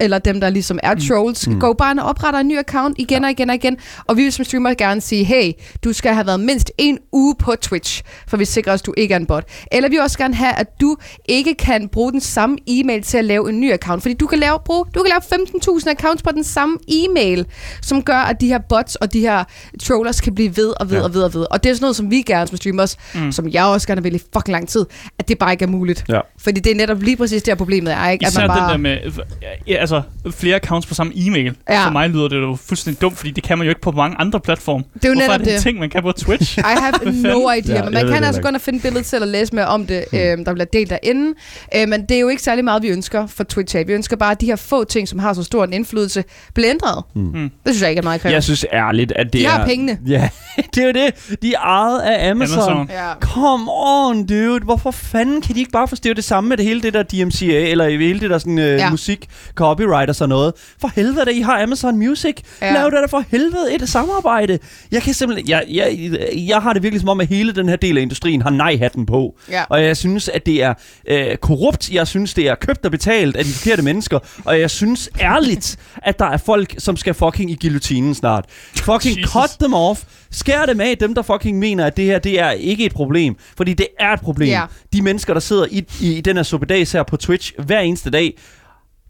[0.00, 1.60] eller dem, der ligesom er trolls, mm.
[1.60, 3.76] går bare og opretter en ny account igen og igen og igen.
[4.06, 5.52] Og vi vil som streamer gerne sige, hey,
[5.84, 8.94] du skal have været mindst en uge på Twitch, for vi sikrer os, at du
[8.96, 9.44] ikke er en bot.
[9.72, 10.96] Eller vi vil også gerne have, at du
[11.28, 14.02] ikke kan bruge den samme e-mail til at lave en ny account.
[14.02, 15.40] Fordi du kan lave, bruge, du kan lave
[15.80, 17.46] 15.000 accounts på den samme e-mail,
[17.82, 19.44] som gør, at de her bots og de her
[19.82, 21.04] trollers kan blive ved og ved Ja.
[21.04, 21.46] og ved og ved.
[21.50, 23.32] Og det er sådan noget, som vi gerne som streamers, mm.
[23.32, 24.86] som jeg også gerne vil i fucking lang tid,
[25.18, 26.04] at det bare ikke er muligt.
[26.08, 26.20] Ja.
[26.44, 28.26] Fordi det er netop lige præcis det her problemet er, ikke?
[28.28, 28.72] Især at man bare...
[28.72, 29.24] den der med
[29.68, 31.54] ja, altså, flere accounts på samme e-mail.
[31.68, 31.86] Ja.
[31.86, 34.16] For mig lyder det jo fuldstændig dumt, fordi det kan man jo ikke på mange
[34.20, 34.84] andre platforme.
[34.94, 35.62] Det er jo Hvorfor netop er det en det.
[35.62, 36.58] ting, man kan på Twitch?
[36.58, 39.06] I have no idea, Ja, men jeg man kan altså gå ind og finde billedet
[39.06, 41.34] til at læse mere om det, øh, der bliver delt derinde.
[41.76, 43.76] Øh, men det er jo ikke særlig meget, vi ønsker for Twitch.
[43.86, 46.70] Vi ønsker bare, at de her få ting, som har så stor en indflydelse, bliver
[46.70, 47.04] ændret.
[47.14, 47.32] Mm.
[47.32, 48.34] Det synes jeg ikke er meget krævende.
[48.34, 49.48] Jeg synes ærligt, at det De er...
[49.50, 49.98] har pengene.
[50.06, 50.28] Ja,
[50.74, 51.38] det er jo det.
[51.42, 52.58] De er ejet af Amazon.
[52.58, 52.72] Amazon.
[52.72, 52.90] Amazon.
[52.90, 53.12] Ja.
[53.20, 54.64] Come on, dude.
[54.64, 57.70] Hvorfor fanden kan de ikke bare forstå det samme med det hele det der DMCA,
[57.70, 58.90] eller i hele det der sådan, øh, Ja.
[58.90, 60.52] musik, copyright og sådan noget?
[60.80, 62.36] For helvede, da I har Amazon Music.
[62.62, 62.72] Ja.
[62.74, 64.58] Lav det da for helvede et samarbejde.
[64.92, 65.48] Jeg kan simpelthen...
[65.48, 66.10] Jeg, jeg,
[66.48, 69.06] jeg har det virkelig som om, at hele den her del af industrien har nej-hatten
[69.06, 69.34] på.
[69.50, 69.62] Ja.
[69.68, 70.74] Og jeg synes, at det er
[71.08, 71.90] øh, korrupt.
[71.90, 74.18] Jeg synes, det er købt og betalt af de forkerte mennesker.
[74.44, 75.76] Og jeg synes ærligt,
[76.08, 78.44] at der er folk, som skal fucking i guillotinen snart.
[78.76, 79.32] Fucking Jesus.
[79.32, 80.00] cut them off.
[80.32, 83.36] Skær dem af, dem der fucking mener, at det her, det er ikke et problem.
[83.56, 84.48] Fordi det er et problem.
[84.48, 84.64] Ja.
[84.92, 88.10] De mennesker, der sidder i, i, i den her suppedags her på Twitch hver eneste
[88.10, 88.38] dag,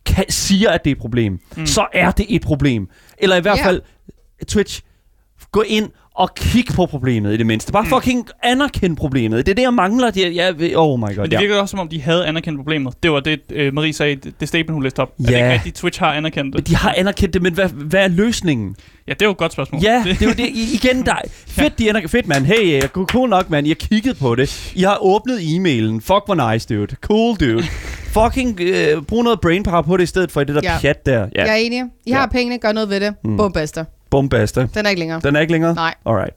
[0.06, 1.38] kan, siger, at det er et problem.
[1.56, 1.66] Mm.
[1.66, 2.88] Så er det et problem.
[3.18, 3.66] Eller i hvert Ja.
[3.66, 3.82] fald,
[4.48, 4.80] Twitch,
[5.52, 7.72] gå ind og kig på problemet i det mindste.
[7.72, 9.46] Bare fucking anerkend problemet.
[9.46, 10.10] Det er det, jeg mangler.
[10.10, 11.40] Det, jeg, jeg, oh my god, Men det ja.
[11.40, 12.94] virker også, som om de havde anerkendt problemet.
[13.02, 15.08] Det var det, øh, Marie sagde, det, det statement, hun læste op.
[15.18, 15.36] Er det Ja.
[15.38, 16.68] ikke rigtigt, Twitch har anerkendt Men det?
[16.68, 18.76] de har anerkendt det, men hvad, hvad er løsningen?
[19.08, 19.80] Ja, det er jo et godt spørgsmål.
[19.82, 20.48] Ja, det er jo det.
[20.48, 21.14] I- Igen, der,
[21.46, 22.10] fedt, de anerkendt.
[22.10, 22.44] Fedt, mand.
[22.46, 23.66] Hey, jeg cool nok, mand.
[23.66, 24.72] Jeg kiggede på det.
[24.76, 26.00] I har åbnet e-mailen.
[26.00, 26.96] Fuck, hvor nice, dude.
[27.00, 27.62] Cool, dude.
[28.16, 30.78] Fucking øh, brug noget brainpower på det, i stedet for det der Ja.
[30.80, 31.18] pjat der.
[31.34, 31.82] Ja, Jeg er enig.
[32.06, 32.26] I har Ja.
[32.26, 33.14] pengene, gør noget ved det.
[33.24, 33.52] Mm.
[33.54, 33.84] Basta.
[34.12, 34.66] Bombasta.
[34.74, 35.20] Den er ikke længere.
[35.24, 35.74] Den er ikke længere?
[35.74, 35.94] Nej.
[36.06, 36.34] Alright.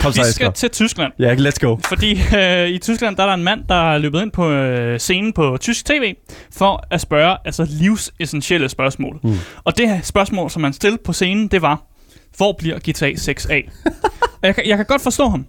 [0.00, 0.32] Kom så, Vi Asger.
[0.32, 1.12] skal til Tyskland.
[1.18, 1.76] Ja, let's go.
[1.88, 4.98] Fordi øh, i Tyskland, der er der en mand, der er løbet ind på øh,
[4.98, 6.14] scenen på tysk tv,
[6.52, 9.20] for at spørge altså livsessentielle spørgsmål.
[9.22, 9.34] Mm.
[9.64, 11.82] Og det her spørgsmål, som han stillede på scenen, det var,
[12.36, 13.68] hvor bliver GTA 6 af?
[14.42, 15.46] Jeg, kan- jeg kan godt forstå ham.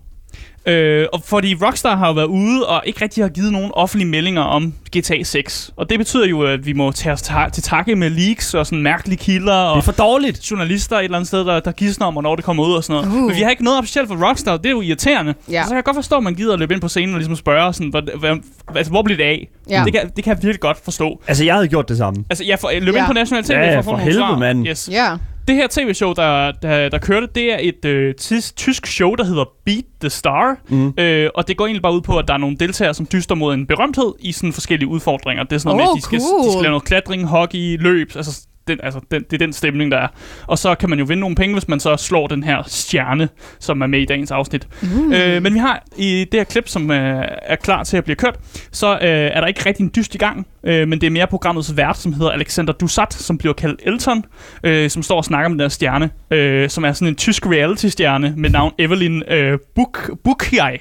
[0.67, 4.10] Øh, og fordi Rockstar har jo været ude og ikke rigtig har givet nogen offentlige
[4.10, 5.71] meldinger om GTA 6.
[5.76, 8.65] Og det betyder jo, at vi må tage os ta- til takke med leaks og
[8.65, 10.52] sådan mærkelige kilder Det og er for dårligt.
[10.52, 13.02] journalister et eller andet sted, der, der gidsner om, hvornår det kommer ud og sådan
[13.08, 13.19] noget.
[13.21, 13.28] Uh.
[13.28, 15.34] Men vi har ikke noget officielt fra Rockstar, det er jo irriterende.
[15.52, 15.63] Ja.
[15.63, 17.36] Så jeg kan godt forstå, at man gider at løbe ind på scenen og ligesom
[17.36, 18.36] spørge, sådan, hvad, hvad,
[18.76, 19.48] altså, hvor bliver det af?
[19.69, 19.82] Ja.
[19.86, 21.21] Det, kan, det kan jeg virkelig godt forstå.
[21.28, 22.24] Altså, jeg havde gjort det samme.
[22.30, 23.00] Altså, jeg får, løb Ja.
[23.00, 24.38] ind på National TV Ja, ja, for at for få nogle helvede, svar.
[24.38, 24.67] mand.
[24.67, 24.89] Yes.
[24.91, 25.10] Ja.
[25.47, 29.23] Det her tv-show, der, der, der kørte, det er et øh, tis, tysk show, der
[29.23, 30.58] hedder Beat the Star.
[30.69, 30.93] Mm.
[30.97, 33.36] Øh, og det går egentlig bare ud på, at der er nogle deltagere, som dyster
[33.36, 35.43] mod en berømthed i sådan forskellige udfordringer.
[35.43, 36.45] Det er sådan noget Oh, med, at de skal, cool.
[36.45, 39.91] de skal lave noget klatring, hockey, løb, altså den, altså, den, det er den stemning,
[39.91, 40.08] der er.
[40.47, 43.30] Og så kan man jo vinde nogle penge, hvis man så slår den her stjerne,
[43.60, 44.67] som er med i dagens afsnit.
[44.82, 45.13] Mm.
[45.13, 48.15] Øh, men vi har i det her klip, som øh, er klar til at blive
[48.15, 48.39] kørt,
[48.71, 51.28] så øh, er der ikke rigtig en dyst i gang, øh, men det er mere
[51.28, 54.25] programmets vært, som hedder Alexander Dusat, som bliver kaldt Elton,
[54.63, 57.45] øh, som står og snakker med den her stjerne, øh, som er sådan en tysk
[57.47, 60.78] reality-stjerne med navn Evelyn øh, Buk Bukiaj.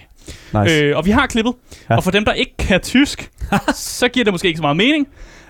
[0.53, 0.85] Nice.
[0.85, 1.55] Øh, og vi har klippet.
[1.91, 1.97] Ja.
[1.97, 3.31] Og for dem, der ikke kan tysk,
[3.75, 5.09] så giver det måske ikke så meget mening.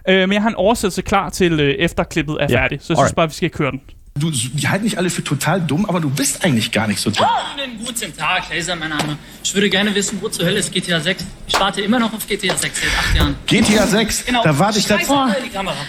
[0.09, 2.57] Øh, men jeg har en oversættelse klar til øh, efter klippet er Ja.
[2.63, 2.79] færdig.
[2.83, 3.81] Så jeg synes bare, vi skal køre den.
[4.23, 7.11] Du, die halten dich alle für total dumm, aber du bist eigentlich gar nicht so
[7.11, 7.27] dumm.
[7.59, 9.17] Einen guten Tag, Laser, mein Name.
[9.43, 11.25] Ich würde gerne wissen, wo zur Hölle ist GTA 6?
[11.49, 13.35] Ich warte immer noch auf GTA 6 seit acht Jahren.
[13.47, 14.45] GTA 6, Genau.
[14.45, 15.35] da warte ich Kamera.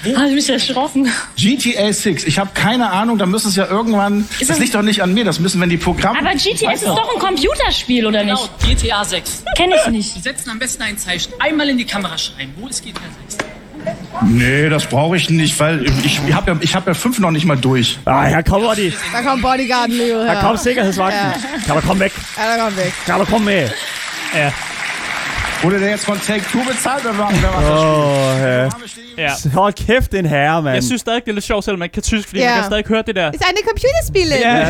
[0.04, 0.15] Wo?
[0.17, 1.08] Habe ich mich erschrocken.
[1.36, 4.28] GTA 6, ich habe keine Ahnung, da müssen es ja irgendwann.
[4.39, 6.17] Das das- liegt doch nicht an mir, das müssen, wenn die Programme.
[6.17, 8.82] Aber GTS ist doch ein Computerspiel, oder Genau, nicht?
[8.82, 9.43] GTA 6.
[9.56, 10.13] Kenne ich nicht.
[10.15, 11.32] Sie setzen am besten ein Zeichen.
[11.39, 12.51] Einmal in die Kamera schreien.
[12.58, 13.38] Wo ist GTA 6?
[14.21, 17.31] Nee, das brauche ich nicht, weil ich, ich habe ja, ich hab ja fünf noch
[17.31, 17.99] nicht mal durch.
[18.05, 18.91] Ej, her kommer de.
[19.13, 20.33] Der kom bodyguarden lige ud her.
[20.33, 21.41] Der kom sikkerhedsvagten.
[21.65, 22.13] Kan du komme væk?
[22.37, 22.93] Ja, der kom væk.
[23.05, 23.69] Kan du komme med?
[24.35, 24.51] Ja.
[25.65, 29.23] Wurde der jetzt von Take Two bezahlt oder wer wer was das Åh, ja.
[29.23, 29.49] ja.
[29.60, 30.73] Hold kæft, en herre, mand.
[30.73, 32.49] Jeg synes stadig, det er lidt sjovt, selvom man ikke kan tysk, fordi Ja.
[32.49, 33.32] man kan stadig høre det der.
[33.32, 34.28] Det er en computerspil.
[34.41, 34.69] Ja,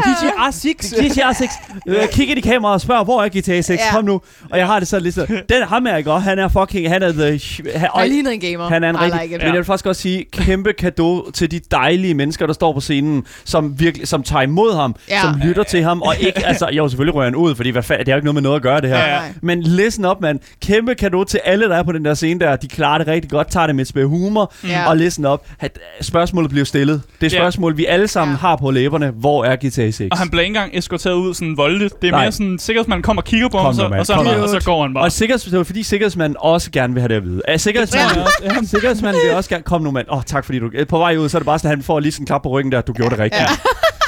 [0.00, 0.94] GTA 6.
[1.00, 1.52] GTA 6.
[1.86, 3.68] Øh, Kig ind i kameraet og spørg, hvor er GTA 6?
[3.70, 3.76] Ja.
[3.92, 4.20] Kom nu.
[4.50, 5.26] Og jeg har det så lidt så.
[5.48, 6.10] Den ham er ikke.
[6.10, 6.88] Han er fucking...
[6.88, 7.40] Han er the...
[7.78, 8.68] Han, Han ligner en gamer.
[8.68, 9.20] han er en rigtig...
[9.22, 9.40] like it.
[9.40, 12.80] Men jeg vil faktisk også sige, kæmpe kado til de dejlige mennesker, der står på
[12.80, 15.20] scenen, som virkelig som tager imod ham, Ja.
[15.20, 16.46] som lytter til ham, og ikke...
[16.46, 18.56] Altså, jo, selvfølgelig rører han ud, fordi hvad fa- det har ikke noget med noget
[18.56, 18.98] at gøre, det her.
[18.98, 19.20] Ja, ja.
[19.42, 20.38] Men listen up op, mand.
[20.62, 22.56] Kæmpe kado til alle, der er på den der scene der.
[22.56, 24.52] De klarer det rigtig godt, tager det med et spil humor.
[24.68, 24.88] Ja.
[24.88, 25.46] Og listen op.
[25.60, 27.02] At spørgsmålet bliver stillet.
[27.20, 27.42] Det er Ja.
[27.42, 28.38] spørgsmål, vi alle sammen Ja.
[28.38, 29.10] har på læberne.
[29.10, 30.00] Hvor er GTA 6?
[30.10, 32.02] Og han bliver ikke engang eskorteret ud sådan voldeligt.
[32.02, 32.24] Det er Nej.
[32.24, 34.30] mere sådan, sikkerhedsmanden kommer og kigger på Kom ham, så, og, så, nu.
[34.42, 35.04] og så går han bare.
[35.04, 37.42] Og sikkerheds, det var fordi sikkerhedsmanden også gerne vil have det at vide.
[37.48, 38.50] Er sikkerhedsmanden, ja.
[38.64, 39.62] sikkerhedsmanden vil også gerne...
[39.62, 40.06] Kom nu, mand.
[40.10, 40.70] Åh, oh, tak fordi du...
[40.88, 42.42] På vej ud, så er det bare sådan, at han får lige sådan en klap
[42.42, 42.80] på ryggen der.
[42.80, 43.42] Du gjorde det rigtigt.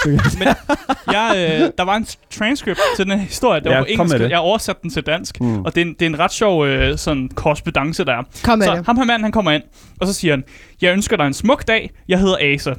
[0.04, 0.48] Men
[1.12, 1.32] jeg,
[1.62, 4.18] øh, der var en transcript til den her historie, der Ja, var på engelsk.
[4.18, 4.30] det.
[4.30, 5.62] Jeg oversatte den til dansk, Mm.
[5.62, 8.12] og det er, en, det er en ret sjov øh, sådan korrespondence der.
[8.12, 8.22] er.
[8.42, 8.86] Kom med Så det.
[8.86, 9.62] ham her manden, han kommer ind,
[10.00, 10.44] og så siger han,
[10.82, 12.72] jeg ønsker dig en smuk dag, jeg hedder Asa.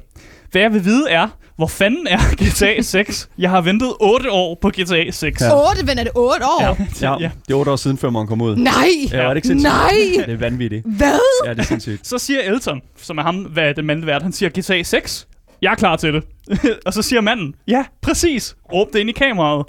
[0.51, 3.30] Hvad jeg vil vide er, hvor fanden er GTA 6?
[3.38, 5.41] Jeg har ventet 8 år på GTA 6.
[5.41, 5.69] Ja.
[5.71, 6.62] 8, ven er det 8 år?
[7.01, 7.12] Ja.
[7.12, 7.30] Ja, ja.
[7.47, 8.56] det er otte år siden, før man kom ud.
[8.56, 8.73] Nej!
[9.12, 9.73] Ja, er det ikke sindssygt?
[9.73, 10.25] Nej!
[10.25, 10.86] Det er vanvittigt.
[10.86, 11.19] Hvad?
[11.45, 12.08] Ja, det er sindssygt.
[12.08, 15.27] Så siger Elton, som er ham, hvad er den mandlige vært, han siger GTA 6.
[15.62, 16.23] Jeg er klar til det.
[16.86, 18.55] og så siger manden, ja, præcis.
[18.73, 19.65] Råb det ind i kameraet.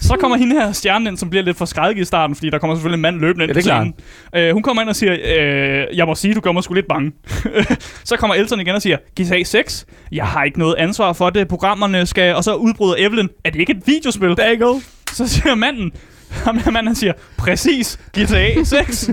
[0.00, 2.76] Så kommer hende her stjernen ind, som bliver lidt forskrækket i starten, fordi der kommer
[2.76, 3.94] selvfølgelig en mand løbende ind Ja, det er scenen.
[4.34, 6.88] Øh, hun kommer ind og siger, øh, jeg må sige, du gør mig sgu lidt
[6.88, 7.12] bange.
[8.04, 11.48] så kommer Elton igen og siger, GTA 6, jeg har ikke noget ansvar for det,
[11.48, 12.34] programmerne skal...
[12.34, 14.28] Og så udbryder Evelyn, er det ikke et videospil?
[14.28, 14.80] Der go.
[15.12, 15.92] Så siger manden,
[16.44, 19.10] ham der manden, siger, præcis, GTA 6.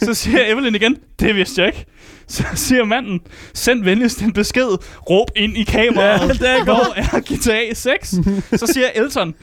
[0.00, 1.84] så siger Evelyn igen, det vidste jeg ikke.
[2.30, 3.20] Så siger manden,
[3.54, 4.68] send venligst en besked,
[5.10, 8.14] råb ind i kameraet, Ja, der er hvor er GTA 6?
[8.56, 9.34] så siger Elton,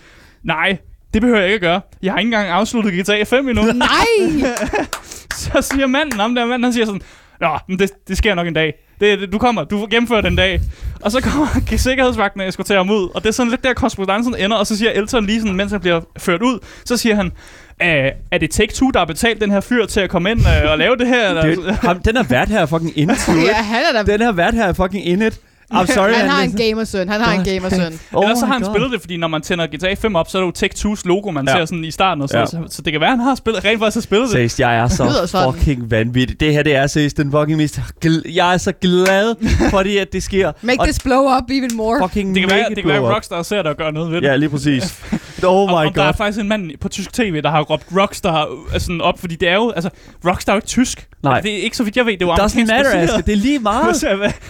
[0.43, 0.77] nej,
[1.13, 1.81] det behøver jeg ikke at gøre.
[2.03, 3.63] Jeg har ikke engang afsluttet GTA 5 endnu.
[3.73, 4.47] Nej!
[5.43, 7.01] så siger manden, ham der manden, han siger sådan,
[7.41, 8.73] Nå, men det, det sker nok en dag.
[8.99, 10.61] Det, det, du kommer, du får gennemført en dag.
[11.01, 11.47] Og så kommer
[11.77, 13.09] sikkerhedsvagten og eskorterer ham ud.
[13.15, 14.57] Og det er sådan lidt der, korrespondancen ender.
[14.57, 17.31] Og så siger Elton lige sådan, mens han bliver ført ud, så siger han,
[17.81, 20.71] "Øh, er det Take-Two, der har betalt den her fyr til at komme ind øh,
[20.71, 21.29] og lave det her?
[21.29, 21.41] Eller?
[21.41, 23.27] Det, ham, den er vært her fucking in it.
[23.47, 24.11] ja, han er da...
[24.11, 25.39] Den her vært her er fucking in it.
[25.73, 26.09] I'm sorry.
[26.13, 27.09] Han har en gamersøn.
[27.09, 27.99] Han har en gamersøn.
[28.13, 28.71] Oh Ellers så har han God.
[28.73, 31.31] spillet det, fordi når man tænder GTA 5 op, så er det jo Take-Two's logo,
[31.31, 31.53] man Ja.
[31.55, 32.21] ser sådan i starten.
[32.21, 32.45] Og så, Ja.
[32.45, 34.31] så, så, det kan være, han har spillet, rent faktisk har spillet det.
[34.31, 36.39] Seriøst, jeg er så fucking vanvittig.
[36.39, 37.79] Det her, det er seriøst den fucking mest...
[38.35, 39.35] Jeg er så glad,
[39.75, 40.51] fordi at det sker.
[40.61, 41.99] Make Og this blow up even more.
[42.07, 43.13] fucking Det kan, make være, it det kan være.
[43.15, 44.27] Rockstar ser det og gør noget ved det.
[44.27, 44.83] Ja, lige præcis.
[45.43, 46.13] Oh my og der er god.
[46.17, 48.47] faktisk en mand på tysk tv, der har råbt Rockstar
[48.77, 49.89] sådan op, fordi det er jo, altså,
[50.25, 51.07] Rockstar er jo ikke tysk.
[51.23, 51.41] Nej.
[51.41, 53.13] Det er ikke så vidt jeg ved, det er jo Doesn't amerikansk matter.
[53.15, 53.25] Aske.
[53.25, 54.01] Det er lige meget.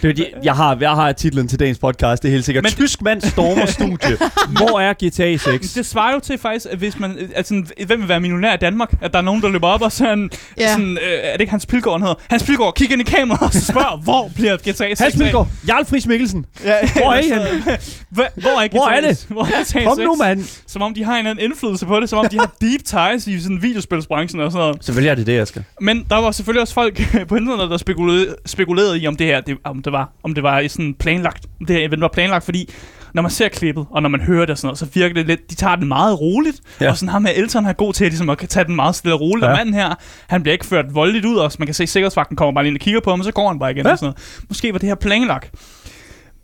[0.02, 2.63] Det er, de- jeg, har, jeg har titlen til dagens podcast, det er helt sikkert.
[2.63, 4.17] Men, Tysk mand stormer studie.
[4.58, 5.73] Hvor er GTA 6?
[5.73, 8.93] Det svarer jo til faktisk, at hvis man, altså, hvem vil være millionær i Danmark?
[9.02, 10.30] At der er nogen, der løber op og sådan,
[10.62, 10.69] yeah.
[10.71, 12.15] sådan øh, er det ikke Hans Pilgaard, han hedder?
[12.30, 15.86] Hans Pilgaard, kig ind i kameraet og spørg, hvor bliver GTA 6 Hans Pilgaard, Jarl
[15.86, 16.45] Friis Mikkelsen.
[16.63, 17.78] Ja, Hvor er I altså,
[18.10, 18.23] Hvor,
[18.62, 19.26] er GTA, Hvor er det?
[19.30, 20.06] Hvor er GTA Kom 6?
[20.06, 20.63] nu, mand.
[20.77, 22.83] Som om de har en eller anden indflydelse på det, som om de har deep
[22.83, 24.85] ties i sådan videospilsbranchen og sådan noget.
[24.85, 25.61] Selvfølgelig er det det, Asger.
[25.81, 29.41] Men der var selvfølgelig også folk på internettet, der spekulerede, spekulerede i, om det her,
[29.41, 31.45] det, om det var, om det var sådan planlagt.
[31.59, 32.69] Om det her event var planlagt, fordi
[33.13, 35.27] når man ser klippet, og når man hører det og sådan noget, så virker det
[35.27, 36.61] lidt, de tager det meget roligt.
[36.81, 36.89] Ja.
[36.89, 39.21] Og sådan ham med Elton er god til ligesom, at tage den meget stille og
[39.21, 39.45] roligt.
[39.45, 39.51] Ja.
[39.51, 39.95] Og manden her,
[40.27, 42.71] han bliver ikke ført voldeligt ud, og man kan se, at sikkerhedsvagten kommer bare lige
[42.71, 43.85] ind og kigger på ham, og så går han bare igen.
[43.85, 43.91] Ja.
[43.91, 44.45] Og sådan noget.
[44.49, 45.51] Måske var det her planlagt.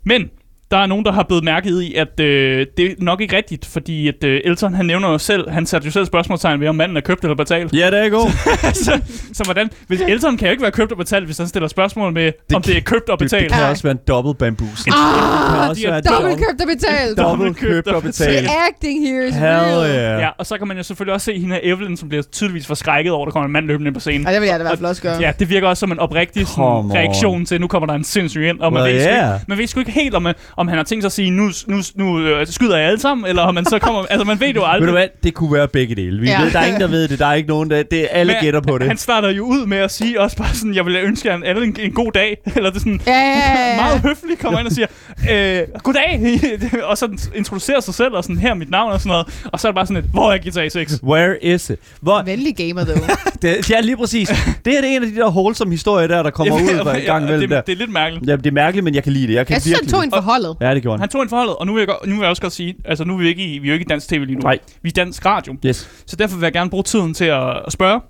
[0.04, 0.30] Men
[0.74, 3.66] der er nogen, der har blevet mærket i, at øh, det er nok ikke rigtigt,
[3.66, 6.74] fordi at øh, Elton, han nævner jo selv, han satte jo selv spørgsmålstegn ved, om
[6.74, 7.72] manden er købt eller betalt.
[7.74, 8.30] Ja, det er god.
[8.84, 9.00] så,
[9.32, 9.70] så hvordan?
[9.86, 12.56] Hvis Elton kan jo ikke være købt og betalt, hvis han stiller spørgsmål med, det,
[12.56, 13.52] om det er købt og Det, det betalt.
[13.52, 13.70] kan Ja.
[13.70, 14.68] også være en dobbelt bambus.
[14.68, 17.18] Ah, det kan også de er være Dobbelt købt og betalt.
[17.18, 18.48] Dobbelt købt og The betalt.
[18.68, 19.90] acting here is Hell real.
[19.90, 20.20] yeah.
[20.20, 22.66] Ja, og så kan man jo selvfølgelig også se hende her Evelyn, som bliver tydeligvis
[22.66, 24.26] forskrækket over, at der kommer en mand løbende ind på scenen.
[24.26, 25.16] Ej, det vil jeg da i hvert fald også gøre.
[25.20, 26.62] Ja, det virker også som en oprigtig sådan,
[26.94, 29.34] reaktion til, at nu kommer der en sindssyg ind, og man, Well, ved, sgu yeah.
[29.34, 31.30] ikke, man ved sgu ikke helt, om, øh, om han har tænkt sig at sige,
[31.30, 34.02] nu, nu, nu øh, skyder jeg alle sammen, eller om man så kommer...
[34.10, 34.86] altså, man ved det jo Ved aldrig.
[34.88, 35.06] du hvad?
[35.24, 36.20] Det kunne være begge dele.
[36.20, 36.42] Vi Ja.
[36.42, 37.18] ved, der er ingen, der ved det.
[37.18, 37.82] Der er ikke nogen, der...
[37.82, 38.86] Det er alle Men gætter på det.
[38.86, 41.64] Han starter jo ud med at sige også bare sådan, jeg vil ønske jer alle
[41.64, 42.38] en, en god dag.
[42.56, 43.76] Eller det er sådan, Ja, ja, ja, ja.
[43.76, 44.86] meget høfligt kommer ind og siger,
[45.30, 46.40] øh, goddag,
[46.90, 49.26] og så introducerer sig selv, og sådan, her er mit navn og sådan noget.
[49.52, 51.00] Og så er det bare sådan et, hvor er GTA 6?
[51.02, 51.78] Where is it?
[52.00, 52.96] Hvor, Venlig gamer, dog.
[53.42, 54.28] det, ja, lige præcis.
[54.28, 54.36] Det
[54.72, 57.28] her det er en af de der wholesome historier der, der kommer ud hver gang
[57.28, 57.36] der.
[57.36, 58.28] det, det er lidt mærkeligt.
[58.30, 59.34] Ja, det er mærkeligt, men jeg kan lide det.
[59.34, 60.10] Jeg kan Jeg synes, han virkelig tog lide en
[60.44, 60.60] forholdet.
[60.60, 60.66] det.
[60.68, 61.00] Ja, det gjorde han.
[61.00, 63.04] Han tog en forholdet, og nu vil, jeg, nu vil jeg også godt sige, altså
[63.04, 64.40] nu er vi ikke i, vi er jo ikke i dansk tv lige nu.
[64.40, 64.58] Nej.
[64.82, 65.54] Vi er i dansk radio.
[65.66, 65.88] Yes.
[66.06, 68.00] Så derfor vil jeg gerne bruge tiden til at, at spørge,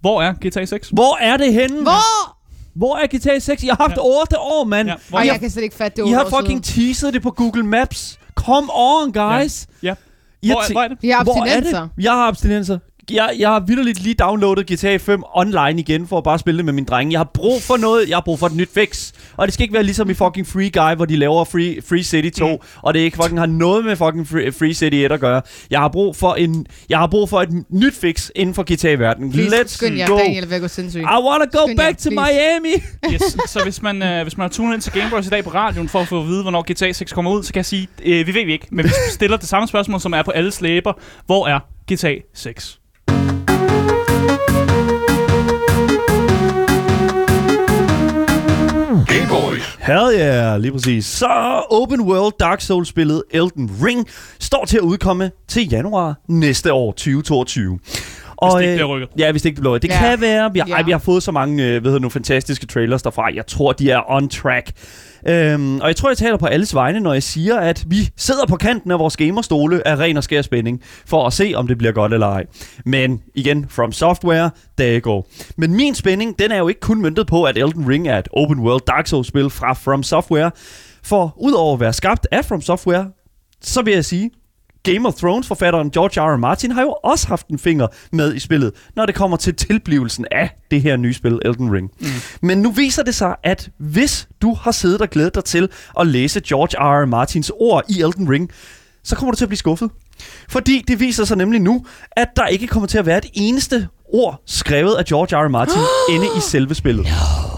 [0.00, 0.88] hvor er GTA 6?
[0.88, 1.82] Hvor er det henne?
[1.82, 2.36] Hvor?
[2.74, 3.64] Hvor er GTA 6?
[3.64, 4.20] Jeg har haft Ja.
[4.20, 4.88] 8 år, mand.
[4.88, 6.08] Ja, hvor Og I jeg har, kan slet ikke fatte det.
[6.08, 6.86] I har fucking siden.
[6.86, 8.18] teaset det på Google Maps.
[8.34, 9.66] Come on, guys.
[9.82, 9.94] Ja.
[10.42, 10.98] I har Hvor, te- hvor er det?
[11.02, 11.80] Vi har Hvor er abstinenser.
[11.80, 12.04] det?
[12.04, 12.78] Jeg har abstinenser.
[13.10, 16.64] Jeg, jeg har vidderligt lige downloadet GTA 5 online igen, for at bare spille det
[16.64, 17.12] med min drenge.
[17.12, 18.08] Jeg har brug for noget.
[18.08, 19.12] Jeg har brug for et nyt fix.
[19.36, 22.02] Og det skal ikke være ligesom i fucking Free Guy, hvor de laver Free, Free
[22.02, 22.58] City 2, mm.
[22.82, 25.42] og det ikke fucking har noget med fucking Free, Free City 1 at gøre.
[25.70, 29.32] Jeg har brug for en, jeg har brug for et nyt fix inden for GTA-verdenen.
[29.32, 30.18] Let's skynd jer, go.
[30.18, 31.00] Daniel, vil gå sindssyg.
[31.00, 32.32] I wanna go Skynd jer, back to please.
[32.32, 32.72] Miami.
[33.12, 33.36] Yes.
[33.46, 35.88] Så hvis man, øh, hvis man har tunet ind til Gameboys i dag på radioen
[35.88, 38.26] for at få at vide, hvornår GTA 6 kommer ud, så kan jeg sige, øh,
[38.26, 40.92] vi ved vi ikke, men vi stiller det samme spørgsmål, som er på alles læber.
[41.26, 41.60] Hvor er
[41.92, 42.81] GTA 6?
[49.82, 51.06] Hell yeah, lige præcis.
[51.06, 54.08] Så Open World Dark Souls-spillet Elden Ring
[54.40, 57.78] står til at udkomme til januar næste år 2022.
[58.42, 59.08] Og, det ikke øh, bliver rykket.
[59.18, 59.90] Ja, hvis det ikke bliver rykket.
[59.90, 60.08] Det Ja.
[60.10, 60.52] kan være.
[60.52, 60.74] Vi har, Ja.
[60.74, 63.30] ej, vi har fået så mange øh, hvad hedder det nu, fantastiske trailers derfra.
[63.34, 64.70] Jeg tror, de er on track.
[65.28, 68.46] Øhm, og jeg tror, jeg taler på alles vegne, når jeg siger, at vi sidder
[68.46, 71.78] på kanten af vores gamerstole af ren og skær spænding, for at se, om det
[71.78, 72.44] bliver godt eller ej.
[72.86, 75.28] Men igen, From Software, der går.
[75.56, 78.28] Men min spænding, den er jo ikke kun møntet på, at Elden Ring er et
[78.32, 80.50] open world Dark Souls-spil fra From Software.
[81.04, 83.06] For udover at være skabt af From Software,
[83.62, 84.30] så vil jeg sige,
[84.82, 86.34] Game of Thrones-forfatteren George R.
[86.34, 86.36] R.
[86.36, 90.26] Martin har jo også haft en finger med i spillet, når det kommer til tilblivelsen
[90.30, 91.90] af det her nye spil, Elden Ring.
[92.00, 92.06] Mm.
[92.42, 95.68] Men nu viser det sig, at hvis du har siddet og glædet dig til
[96.00, 97.02] at læse George R.
[97.02, 97.06] R.
[97.06, 98.50] Martins ord i Elden Ring,
[99.02, 99.90] så kommer du til at blive skuffet.
[100.48, 103.88] Fordi det viser sig nemlig nu, at der ikke kommer til at være et eneste
[104.12, 105.46] ord skrevet af George R.
[105.46, 105.48] R.
[105.48, 105.80] Martin
[106.14, 107.06] inde i selve spillet.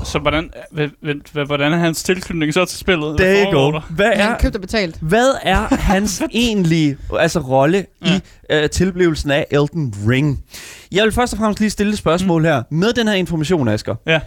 [0.04, 3.16] Så hvordan, vent, vent, vent, hvordan er hans tilknytning så til spillet?
[3.16, 3.80] Hvad There you go.
[3.90, 4.96] Hvad Han er, købt og betalt.
[5.00, 8.14] Hvad er hans egentlige altså, rolle ja.
[8.14, 10.44] i øh, tilblivelsen af Elden Ring?
[10.92, 12.46] Jeg vil først og fremmest lige stille et spørgsmål mm.
[12.46, 12.62] her.
[12.70, 14.20] Med den her information, Asger, Ja.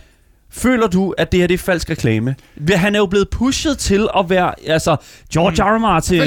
[0.52, 2.36] føler du, at det her det er falsk reklame?
[2.70, 4.96] Han er jo blevet pushet til at være altså,
[5.34, 5.76] George R.
[5.76, 5.78] R.
[5.78, 6.22] Martin.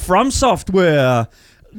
[0.00, 1.24] From Software,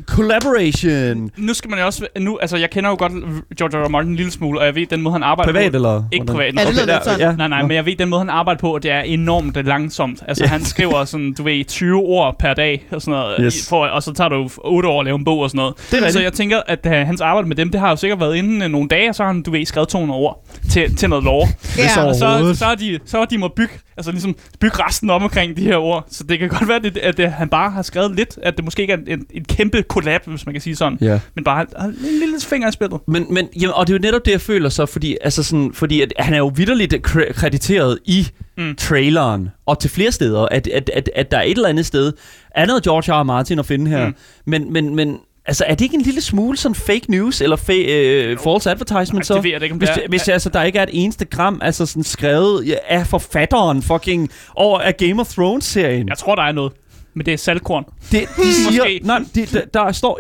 [0.08, 2.08] Collaboration, Nu skal man jo også...
[2.20, 3.12] Nu, altså, jeg kender jo godt
[3.58, 3.86] George R.
[3.86, 3.90] R.
[3.90, 5.76] Martin en lille smule, og jeg ved, den måde, han arbejder privat på...
[5.76, 6.04] eller?
[6.12, 6.56] Ikke privat.
[6.56, 7.20] Ja, det lyder sådan.
[7.20, 7.36] Ja.
[7.36, 10.24] Nej, nej, men jeg ved, den måde, han arbejder på, det er enormt langsomt.
[10.28, 10.48] Altså, Ja.
[10.50, 13.70] han skriver sådan, du ved, 20 ord per dag, og sådan noget, Yes.
[13.70, 15.74] for, og så tager jo 8 år at lave en bog og sådan noget.
[15.92, 18.20] Det er så jeg tænker, at uh, hans arbejde med dem, det har jo sikkert
[18.20, 20.96] været inden uh, nogle dage, og så har han, du ved, skrevet 200 ord til,
[20.96, 21.48] til noget lore.
[21.78, 22.06] Ja.
[22.08, 25.24] Og så, så, er de, så er de må bygge, altså ligesom bygge resten om
[25.24, 26.06] omkring de her ord.
[26.12, 28.56] Så det kan godt være, at, det, at det, han bare har skrevet lidt, at
[28.58, 30.98] det måske ikke er en, en, en kæmpe collab, hvis man kan sige sådan.
[31.02, 31.20] Ja.
[31.36, 33.00] Men bare en lille finger i spillet.
[33.08, 35.72] Men, men jamen, og det er jo netop det, jeg føler så, fordi, altså sådan,
[35.74, 38.76] fordi at han er jo vidderligt kre- krediteret i Mm.
[38.76, 42.14] traileren, og til flere steder, at, at, at, at der er et eller andet sted,
[42.52, 43.20] er noget George R.
[43.20, 43.24] R.
[43.24, 44.08] Martin at finde her.
[44.08, 44.16] Mm.
[44.46, 47.90] Men, men, men altså, er det ikke en lille smule sådan fake news, eller fa-
[47.92, 49.34] øh, false advertisement Ej, så?
[49.36, 50.02] det ved jeg ikke, om hvis, det er.
[50.02, 54.30] det, hvis altså, der ikke er et eneste gram altså sådan skrevet af forfatteren fucking
[54.56, 56.10] over af Game of Thrones-serien.
[56.10, 56.72] Jeg tror, der er noget.
[57.16, 57.84] Men det er saltkorn.
[58.12, 59.00] Det, de siger, Måske.
[59.04, 60.20] nej, det, der, der står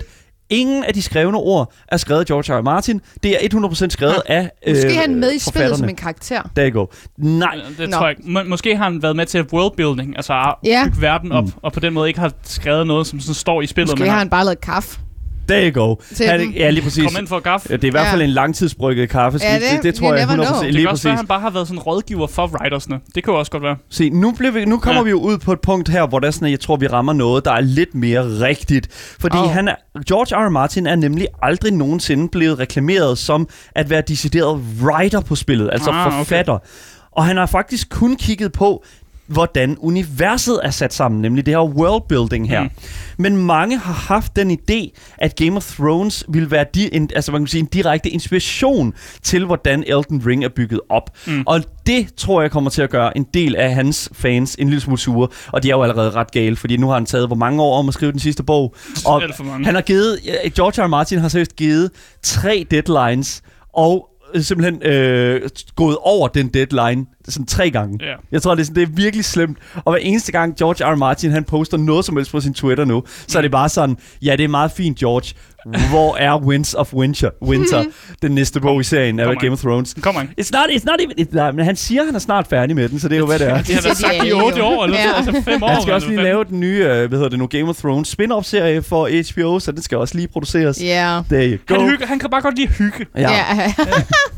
[0.00, 2.58] 100%, ingen af de skrevne ord er skrevet af George R.
[2.58, 2.62] R.
[2.62, 3.00] Martin.
[3.22, 6.42] Det er 100% skrevet af Måske øh, er han med i spillet som en karakter.
[6.56, 6.86] Der go.
[7.18, 7.96] Nej, Det Nå.
[7.96, 8.30] tror jeg ikke.
[8.30, 10.84] Må, måske har han været med til worldbuilding, altså at Ja.
[10.84, 11.52] bygge verden op, Mm.
[11.62, 13.90] og på den måde ikke har skrevet noget, som sådan står i spillet.
[13.92, 15.00] Måske men har han bare lavet kaffe.
[15.48, 15.94] There you go.
[16.14, 17.04] Til Han, ja, lige præcis.
[17.04, 17.66] Kom ind for kaffe.
[17.70, 18.24] Ja, det er i hvert fald Ja.
[18.26, 19.38] en langtidsbrygget kaffe.
[19.42, 20.48] Ja, det- det, det tror jeg never 100%.
[20.52, 20.62] know.
[20.64, 21.12] Det Lige kan også være, præcis.
[21.12, 23.00] at han bare har været sådan rådgiver for writersne.
[23.14, 23.76] Det kan jo også godt være.
[23.90, 25.04] Se, nu, bliver vi, nu kommer Ja.
[25.04, 27.12] vi jo ud på et punkt her, hvor der er sådan, jeg tror, vi rammer
[27.12, 28.88] noget, der er lidt mere rigtigt.
[29.20, 29.50] Fordi oh.
[29.50, 29.74] han er,
[30.08, 30.46] George R.
[30.46, 30.48] R.
[30.50, 35.90] Martin er nemlig aldrig nogensinde blevet reklameret som at være decideret writer på spillet, altså
[35.90, 36.16] Ah, okay.
[36.16, 36.58] forfatter.
[37.12, 38.84] Og han har faktisk kun kigget på,
[39.26, 42.62] hvordan universet er sat sammen, nemlig det her worldbuilding her.
[42.62, 42.70] Mm.
[43.18, 47.32] Men mange har haft den idé, at Game of Thrones ville være di- en, altså
[47.32, 51.10] man kan sige, en direkte inspiration til, hvordan Elden Ring er bygget op.
[51.26, 51.42] Mm.
[51.46, 54.80] Og det tror jeg kommer til at gøre en del af hans fans en lille
[54.80, 55.28] smule sure.
[55.52, 57.78] Og de er jo allerede ret gale, fordi nu har han taget hvor mange år
[57.78, 58.74] om at skrive den sidste bog.
[59.06, 59.22] Og
[59.64, 60.18] han har givet,
[60.56, 60.84] George R.
[60.84, 60.88] R.
[60.88, 61.90] Martin har seriøst givet
[62.22, 67.98] tre deadlines, og øh, simpelthen øh, gået over den deadline sådan tre gange.
[68.06, 68.14] Ja.
[68.32, 69.58] Jeg tror, det er, sådan, det er virkelig slemt.
[69.84, 70.92] Og hver eneste gang George R.
[70.92, 70.96] R.
[70.96, 73.96] Martin han poster noget som helst på sin Twitter nu, så er det bare sådan,
[74.22, 75.34] ja, det er meget fint, George.
[75.90, 77.84] Hvor er Winds of Winter, Winter
[78.22, 79.94] den næste bog i serien af Game of Thrones?
[80.00, 80.22] Kom on.
[80.40, 82.76] It's not, it's not even, it's, nej, men han siger, at han er snart færdig
[82.76, 83.62] med den, så det er jo, hvad det er.
[83.62, 84.64] Det har de sagt i alle 8 jo.
[84.64, 85.16] år, eller Ja.
[85.16, 85.68] altså 5 år.
[85.68, 88.08] Han skal også lige lave den nye, øh, hvad hedder det nu, Game of Thrones
[88.08, 90.80] spin-off-serie for HBO, så den skal også lige produceres.
[90.82, 91.20] Ja.
[91.30, 91.74] There you go.
[91.80, 93.06] Han, hygge, han kan bare godt lide hygge.
[93.16, 93.30] Ja.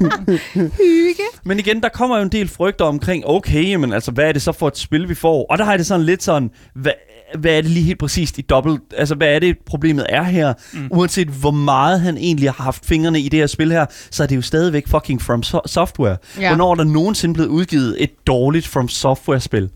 [0.00, 0.10] Ja.
[0.54, 1.22] Hygge.
[1.44, 4.42] Men igen, der kommer jo en del frygter omkring, okay, men altså, hvad er det
[4.42, 5.46] så for et spil, vi får?
[5.50, 6.92] Og der har jeg det sådan lidt sådan, hvad,
[7.38, 10.54] hvad er det lige helt præcist i dobbelt, altså hvad er det problemet er her?
[10.72, 10.88] Mm.
[10.90, 14.26] Uanset hvor meget han egentlig har haft fingrene i det her spil her, så er
[14.26, 16.16] det jo stadigvæk fucking From so- Software.
[16.40, 16.48] Ja.
[16.48, 19.70] Hvornår er der nogensinde blevet udgivet et dårligt From Software-spil?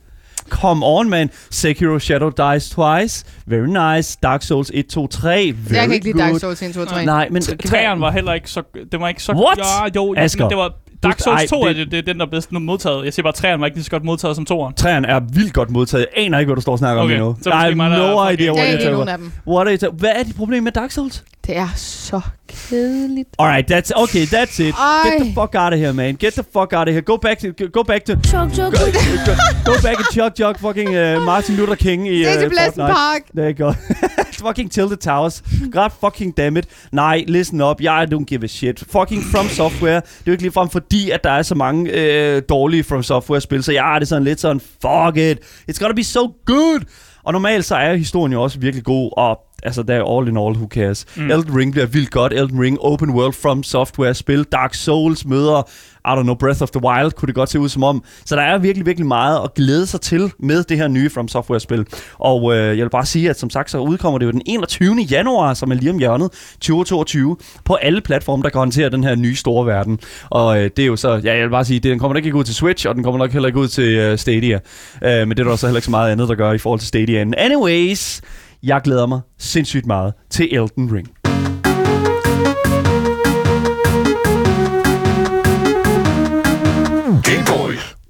[0.48, 1.30] Come on, man.
[1.50, 3.24] Sekiro Shadow Dies Twice.
[3.46, 4.18] Very nice.
[4.22, 5.30] Dark Souls 1, 2, 3.
[5.56, 6.30] Very Jeg kan ikke lide good.
[6.30, 7.04] Dark Souls 1, 2, 3.
[7.04, 7.42] Nej, men...
[7.42, 8.62] Træeren var heller ikke så...
[8.92, 9.32] Det var ikke så...
[9.32, 9.58] What?
[9.58, 10.44] Ja, jo, Asger.
[10.44, 10.72] men det var...
[11.02, 13.04] Dark Souls ej, 2 er det- det, det er den, der er bedst nu modtaget.
[13.04, 14.74] Jeg siger bare, at træeren var ikke lige så godt modtaget som toeren.
[14.74, 16.06] Træerne er vildt godt modtaget.
[16.16, 17.36] Jeg aner ikke, hvad du står og snakker Okay, om lige nu.
[17.42, 19.08] så det I have no idea what Jeg you're er ikke talking nogen about.
[19.08, 19.32] af dem.
[19.46, 21.24] What are you ta- Hvad er dit problem med Dark Souls?
[21.46, 23.28] Det er så kedeligt.
[23.38, 24.74] Alright, that's okay, that's it.
[24.74, 25.10] Ej.
[25.10, 26.16] Get the fuck out of here, man.
[26.16, 27.00] Get the fuck out of here.
[27.02, 28.84] Go back to go back to Chok, chok, go,
[29.26, 32.92] go, go back and chug chug fucking uh, Martin Luther King i er uh, Fortnite.
[32.92, 33.22] Park.
[33.34, 33.72] There you go.
[34.40, 35.42] fucking Tilted Towers.
[35.70, 36.66] God fucking damn it.
[36.92, 37.80] Nej, listen up.
[37.80, 38.80] Jeg don't give a shit.
[38.80, 40.00] Fucking From Software.
[40.00, 43.62] Det er jo ikke ligefrem fordi, at der er så mange øh, dårlige From Software-spil,
[43.62, 45.38] så jeg har det sådan lidt sådan, fuck it.
[45.70, 46.80] It's gonna be so good.
[47.24, 50.36] Og normalt så er historien jo også virkelig god, og altså, der er all in
[50.36, 51.06] all, who cares.
[51.16, 51.30] Mm.
[51.30, 52.32] Elden Ring bliver vildt godt.
[52.32, 54.44] Elden Ring, open world from software spil.
[54.44, 55.68] Dark Souls møder,
[56.04, 58.04] I don't know, Breath of the Wild, kunne det godt se ud som om.
[58.24, 61.28] Så der er virkelig, virkelig meget at glæde sig til med det her nye From
[61.28, 61.86] Software spil.
[62.18, 64.96] Og øh, jeg vil bare sige, at som sagt, så udkommer det jo den 21.
[65.10, 69.14] januar, som er lige om hjørnet, 2022, på alle platforme, der kan håndtere den her
[69.14, 69.98] nye store verden.
[70.30, 72.36] Og øh, det er jo så, ja, jeg vil bare sige, den kommer nok ikke
[72.36, 74.58] ud til Switch, og den kommer nok heller ikke ud til øh, Stadia.
[75.04, 76.80] Øh, men det er der så heller ikke så meget andet, der gør i forhold
[76.80, 77.26] til Stadia.
[77.36, 78.22] Anyways,
[78.62, 81.08] jeg glæder mig sindssygt meget til Elden Ring.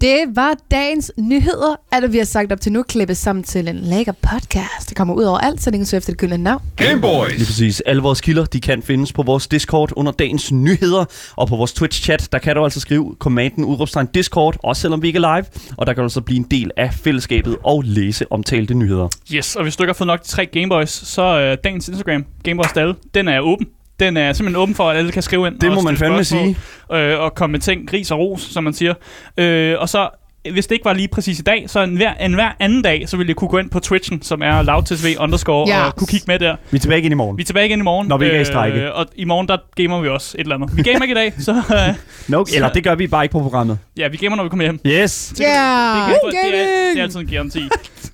[0.01, 3.77] Det var dagens nyheder, at vi har sagt op til nu, klippet sammen til en
[3.77, 4.89] lækker podcast.
[4.89, 6.63] Det kommer ud over alt, så det kan søge efter det gyldne navn.
[6.79, 7.47] Lige Gameboys.
[7.47, 7.81] præcis.
[7.81, 11.05] Alle vores kilder, de kan findes på vores Discord under dagens nyheder,
[11.37, 15.07] og på vores Twitch-chat, der kan du altså skrive kommanden udråbstegn Discord, også selvom vi
[15.07, 15.45] ikke er live,
[15.77, 19.09] og der kan du så blive en del af fællesskabet og læse omtalte nyheder.
[19.33, 22.25] Yes, og hvis du ikke har fået nok de tre Gameboys, så øh, dagens Instagram,
[22.43, 23.67] Gameboys Dalle, den er åben.
[24.01, 25.59] Den er simpelthen åben for, at alle kan skrive ind.
[25.59, 26.55] Det må man fandme spørgsmål,
[27.01, 28.95] Øh, og komme med ting, gris og ros, som man siger.
[29.37, 30.09] Øh, og så,
[30.53, 33.09] hvis det ikke var lige præcis i dag, så en hver, en hver anden dag,
[33.09, 35.75] så ville jeg kunne gå ind på Twitchen, som er loudtv underscore, Yes.
[35.87, 36.57] og kunne kigge med der.
[36.71, 37.37] Vi er tilbage igen i morgen.
[37.37, 38.09] Vi er tilbage igen i morgen.
[38.09, 38.93] Når vi ikke er i strejke.
[38.93, 40.77] og i morgen, der gamer vi også et eller andet.
[40.77, 41.53] Vi gamer ikke i dag, så
[41.89, 41.95] øh,
[42.29, 43.79] No, eller det gør vi bare ikke på programmet.
[43.97, 44.81] ja, vi gamer, når vi kommer hjem.
[44.87, 45.29] Yes!
[45.29, 47.63] Det, kan- Yeah, det, kan- det, er, det er altid en garanti.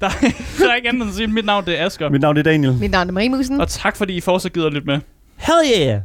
[0.01, 0.11] Der, er-
[0.59, 2.09] der er ikke andet end at sige, mit navn det er Asger.
[2.11, 2.73] Mit navn er Daniel.
[2.73, 3.61] Mit navn er Marie Musen.
[3.61, 4.99] Og tak fordi I fortsat gider lytte med.
[5.39, 6.01] Hell yeah!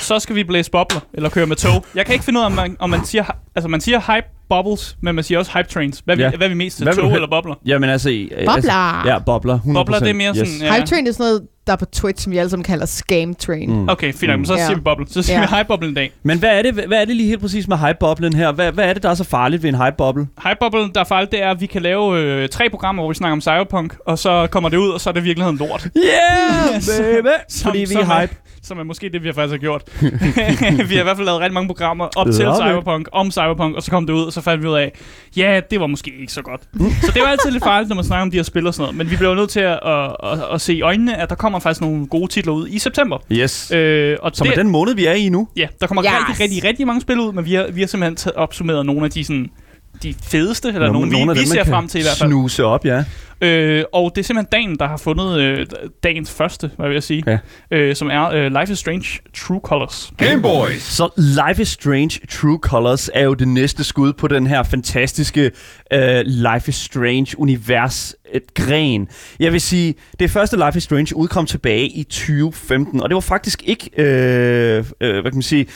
[0.00, 1.84] Så skal vi blæse bobler, eller køre med tog.
[1.94, 3.24] Jeg kan ikke finde ud af, om man, om man siger...
[3.54, 6.02] Altså, man siger hype bubbles, men man siger også hype trains.
[6.04, 6.22] Hvad, Ja.
[6.30, 6.36] ja.
[6.36, 6.86] hvad er vi mest til?
[6.86, 7.54] Tog eller bobler?
[7.66, 8.10] Jamen altså...
[8.10, 8.52] øh, Bobler.
[8.52, 8.72] Altså,
[9.06, 9.58] ja, bobler.
[9.58, 9.72] 100%.
[9.72, 10.52] Bobler, det er mere sådan...
[10.60, 10.74] Ja.
[10.74, 13.34] Hype Train er sådan noget, der er på Twitch, som vi alle sammen kalder Scam
[13.34, 13.70] Train.
[13.70, 13.88] Mm.
[13.88, 14.66] Okay, fint nok, men så Ja.
[14.66, 15.06] siger vi boble.
[15.08, 15.46] Så siger Ja.
[15.50, 16.12] vi hype boblen i dag.
[16.22, 18.52] Men hvad er, det, hvad er det lige helt præcis med hype-boblen her?
[18.52, 20.26] Hvad, hvad er det, der er så farligt ved en hype-boble?
[20.42, 23.10] Hype boblen, der er fejl, det er, at vi kan lave øh, tre programmer, hvor
[23.10, 25.58] vi snakker om cyberpunk, og så kommer det ud, og så er det i virkeligheden
[25.58, 25.88] lort.
[25.96, 27.28] Yeah, baby!
[27.48, 28.36] Som- Fordi vi er hype.
[28.64, 29.82] Som er måske det, vi har faktisk har gjort.
[30.88, 32.34] vi har i hvert fald lavet rigtig mange programmer op til.
[32.34, 34.92] Cyberpunk, om Cyberpunk, og så kom det ud, og så fandt vi ud af,
[35.36, 36.60] ja, det var måske ikke så godt.
[37.02, 38.82] så det jo altid lidt farligt, når man snakker om de her spil og sådan
[38.82, 41.30] noget, men vi bliver jo nødt til at, at, at, at se i øjnene, at
[41.30, 43.18] der kommer faktisk nogle gode titler ud i september.
[43.32, 43.70] Yes.
[43.70, 45.48] Øh, og Som det, er den måned, vi er i nu.
[45.56, 46.10] Ja, der kommer Yes.
[46.28, 49.04] rigtig, rigtig, rigtig mange spil ud, men vi har, vi har simpelthen taget opsummeret nogle
[49.04, 49.50] af de sådan
[50.02, 52.30] de fedeste, eller nogle, nogle vi, vi man ser kan frem til i hvert fald.
[52.30, 53.04] Snuse op, ja.
[53.42, 55.66] Øh, og det er simpelthen dagen, der har fundet øh,
[56.02, 57.38] dagens første, hvad vil jeg sige, Ja.
[57.70, 60.12] øh, som er øh, Life is Strange True Colors.
[60.16, 60.82] Gameboys.
[60.82, 61.08] Så
[61.48, 65.50] Life is Strange True Colors er jo det næste skud på den her fantastiske
[65.94, 69.08] uh, Life is Strange univers et gren.
[69.40, 73.20] Jeg vil sige, det første Life is Strange udkom tilbage i 2015, og det var
[73.20, 75.66] faktisk ikke, øh, øh, hvad kan man sige, øh,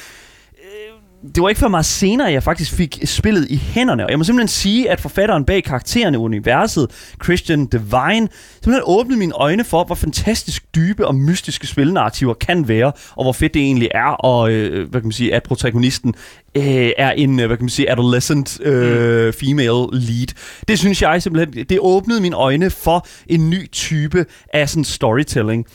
[1.34, 4.04] det var ikke for meget senere, jeg faktisk fik spillet i hænderne.
[4.04, 6.90] Og jeg må simpelthen sige, at forfatteren bag karaktererne i universet,
[7.24, 12.92] Christian Devine, simpelthen åbnede mine øjne for, hvor fantastisk dybe og mystiske spilnarrativer kan være,
[13.16, 16.14] og hvor fedt det egentlig er, og øh, hvad kan man sige, at protagonisten
[16.54, 20.26] øh, er en, øh, hvad kan man sige, adolescent øh, female lead.
[20.68, 25.66] Det synes jeg simpelthen, det åbnede mine øjne for en ny type af sådan storytelling.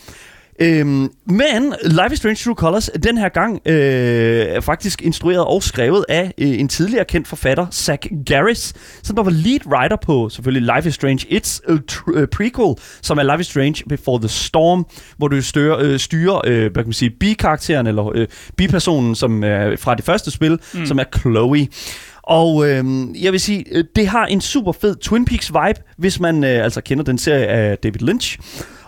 [0.59, 5.63] Øhm, men Life is Strange True Colors den her gang øh, er faktisk instrueret og
[5.63, 10.29] skrevet af øh, en tidligere kendt forfatter, Zach Garris, som der var lead writer på
[10.29, 14.19] selvfølgelig Life is Strange It's a tr- øh, prequel, som er Life is Strange Before
[14.19, 14.85] the Storm,
[15.17, 19.43] hvor du styrer, øh, styrer øh, hvad kan man sige, bikarakteren, eller øh, bipersonen som
[19.43, 20.85] er fra det første spil, mm.
[20.85, 21.67] som er Chloe.
[22.23, 22.83] Og øh,
[23.23, 26.63] jeg vil sige, øh, det har en super fed Twin Peaks vibe, hvis man øh,
[26.63, 28.39] altså kender den serie af David Lynch.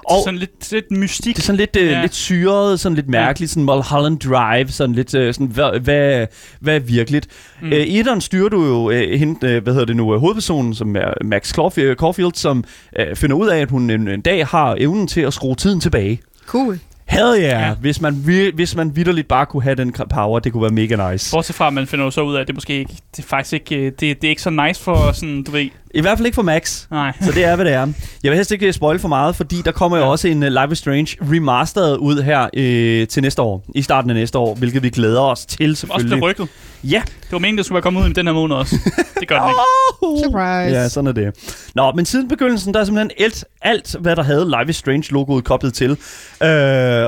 [0.06, 1.36] Og sådan lidt, lidt mystik.
[1.36, 2.02] Det er sådan lidt, øh, Ja.
[2.02, 6.28] lidt syret, sådan lidt mærkeligt, sådan Mulholland Drive, sådan lidt øh, sådan, hvad, hvad,
[6.60, 7.28] hvad er virkeligt?
[7.62, 7.68] Mm.
[7.74, 10.76] Øh, I etteren styrer du jo øh, hende, øh, hvad hedder det nu, øh, hovedpersonen,
[10.76, 12.64] som er Max Caulfield, Caulfield som
[13.00, 15.80] øh, finder ud af, at hun en, en dag har evnen til at skrue tiden
[15.80, 16.20] tilbage.
[16.48, 16.80] Cool.
[17.08, 17.74] Hell yeah, Ja.
[17.74, 21.12] hvis man, vi- hvis man vidderligt bare kunne have den power, det kunne være mega
[21.12, 21.32] nice.
[21.32, 23.28] Bortset fra, at man finder jo så ud af, at det måske ikke, det er
[23.28, 26.18] faktisk ikke, øh, det, det er ikke så nice for sådan, du ved, I hvert
[26.18, 26.86] fald ikke for Max.
[26.92, 27.14] Nej.
[27.22, 27.88] Så det er, hvad det er.
[28.24, 30.72] Jeg vil helst ikke spoil for meget, fordi der kommer jo også en uh, Life
[30.72, 33.66] is Strange remastered ud her øh, til næste år.
[33.76, 36.24] I starten af næste år, hvilket vi glæder os til Også blev selvfølgelig.
[36.24, 36.48] rykket.
[36.84, 37.02] Ja.
[37.06, 38.76] Det var meningen, det skulle være kommet ud i den her måned også.
[39.20, 40.24] Det gør den ikke.
[40.26, 40.78] Surprise.
[40.80, 41.34] Ja, sådan er det.
[41.76, 45.44] Nå, men siden begyndelsen, der er simpelthen alt, alt hvad der havde Life is Strange-logoet
[45.44, 45.90] koblet til.
[45.92, 45.98] Øh,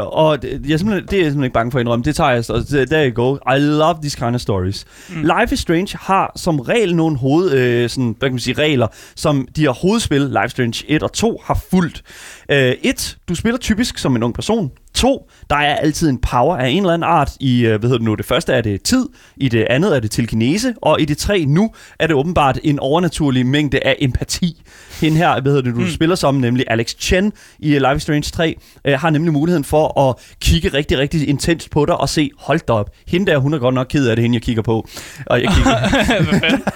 [0.07, 2.03] og det, jeg er simpelthen, det er jeg simpelthen ikke bange for at indrømme.
[2.05, 3.35] Det tager jeg, så det- there you go.
[3.55, 4.85] I love these kind of stories.
[5.09, 5.21] Mm.
[5.21, 8.87] Life is Strange har som regel nogle hoved, øh, sådan, hvad kan man sige, regler,
[9.15, 12.03] som de her hovedspil, Life Strange 1 og 2, har fulgt.
[12.51, 13.17] Øh, 1.
[13.29, 14.71] Du spiller typisk som en ung person.
[14.95, 15.29] 2.
[15.49, 17.31] Der er altid en power af en eller anden art.
[17.39, 19.05] I, øh, hvad hedder det nu, det første er det tid,
[19.37, 22.79] i det andet er det telekinese, og i det tre nu er det åbenbart en
[22.79, 24.63] overnaturlig mængde af empati.
[25.01, 25.89] Hende her, hvad hedder det, du mm.
[25.89, 29.63] spiller som, nemlig Alex Chen i øh, Life is Strange 3, øh, har nemlig muligheden
[29.63, 33.37] for at kigge rigtig, rigtig intenst på dig og se, hold da op, hende der,
[33.37, 34.87] hun er godt nok ked af det, hende jeg kigger på.
[35.25, 35.75] Og jeg kigger,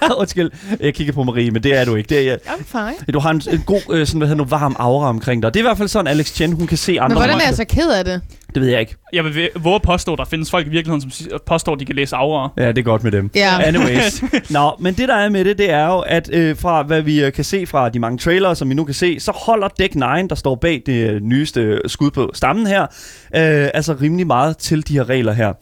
[0.20, 2.10] Undskyld, jeg kigger på Marie, men det er du ikke.
[2.10, 3.14] Det er, I'm fine.
[3.14, 5.54] du har en, en god, øh, sådan, hvad hedder nu, varm aura omkring dig.
[5.54, 7.46] Det er i hvert fald sådan, Alex Chen, hun kan se andre Men hvordan er
[7.46, 8.09] jeg så ked af det?
[8.54, 8.96] Det ved jeg ikke.
[9.14, 11.96] Jeg vil våge at påstå, der findes folk i virkeligheden, som påstår, at de kan
[11.96, 12.50] læse aura.
[12.58, 13.32] Ja, det er godt med dem.
[13.36, 13.62] Ja.
[13.62, 14.24] Anyways.
[14.50, 17.24] Nå, men det der er med det, det er jo, at øh, fra hvad vi
[17.24, 19.96] øh, kan se fra de mange trailere, som vi nu kan se, så holder Deck
[19.96, 24.58] 9, der står bag det øh, nyeste skud på stammen her, øh, altså rimelig meget
[24.58, 25.54] til de her regler her.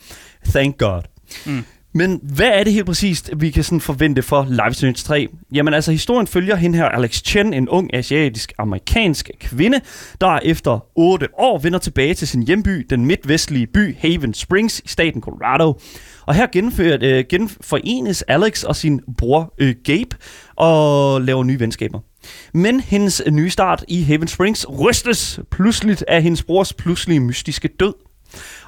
[0.46, 1.02] Thank God.
[1.46, 1.66] Mm.
[1.98, 5.28] Men hvad er det helt præcist, vi kan sådan forvente for Life Strange 3?
[5.54, 9.82] Jamen altså, historien følger hende her, Alex Chen, en ung asiatisk-amerikansk kvinde,
[10.22, 14.88] der efter 8 år vender tilbage til sin hjemby, den midtvestlige by Haven Springs i
[14.88, 15.80] staten Colorado.
[16.26, 20.16] Og her genført, øh, genforenes Alex og sin bror øh, Gabe
[20.56, 22.00] og laver nye venskaber.
[22.54, 27.94] Men hendes nye start i Haven Springs rystes pludseligt af hendes brors pludselige mystiske død.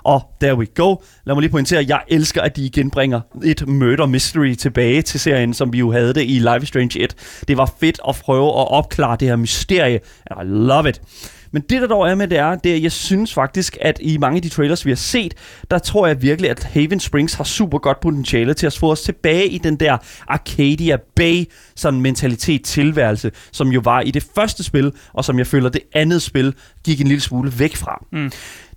[0.03, 0.95] Og there we go.
[1.26, 5.01] Lad mig lige pointere, at jeg elsker, at de igen bringer et murder mystery tilbage
[5.01, 7.16] til serien, som vi jo havde det i Life is Strange 1.
[7.47, 9.99] Det var fedt at prøve at opklare det her mysterie.
[10.32, 11.01] I love it.
[11.51, 13.99] Men det, der dog er med det er, det er, at jeg synes faktisk, at
[14.01, 15.34] i mange af de trailers, vi har set,
[15.72, 19.01] der tror jeg virkelig, at Haven Springs har super godt potentiale til at få os
[19.01, 19.97] tilbage i den der
[20.28, 21.45] Arcadia Bay
[21.76, 25.82] sådan mentalitet tilværelse, som jo var i det første spil, og som jeg føler, det
[25.93, 26.53] andet spil
[26.84, 28.05] gik en lille smule væk fra.
[28.12, 28.32] Mm.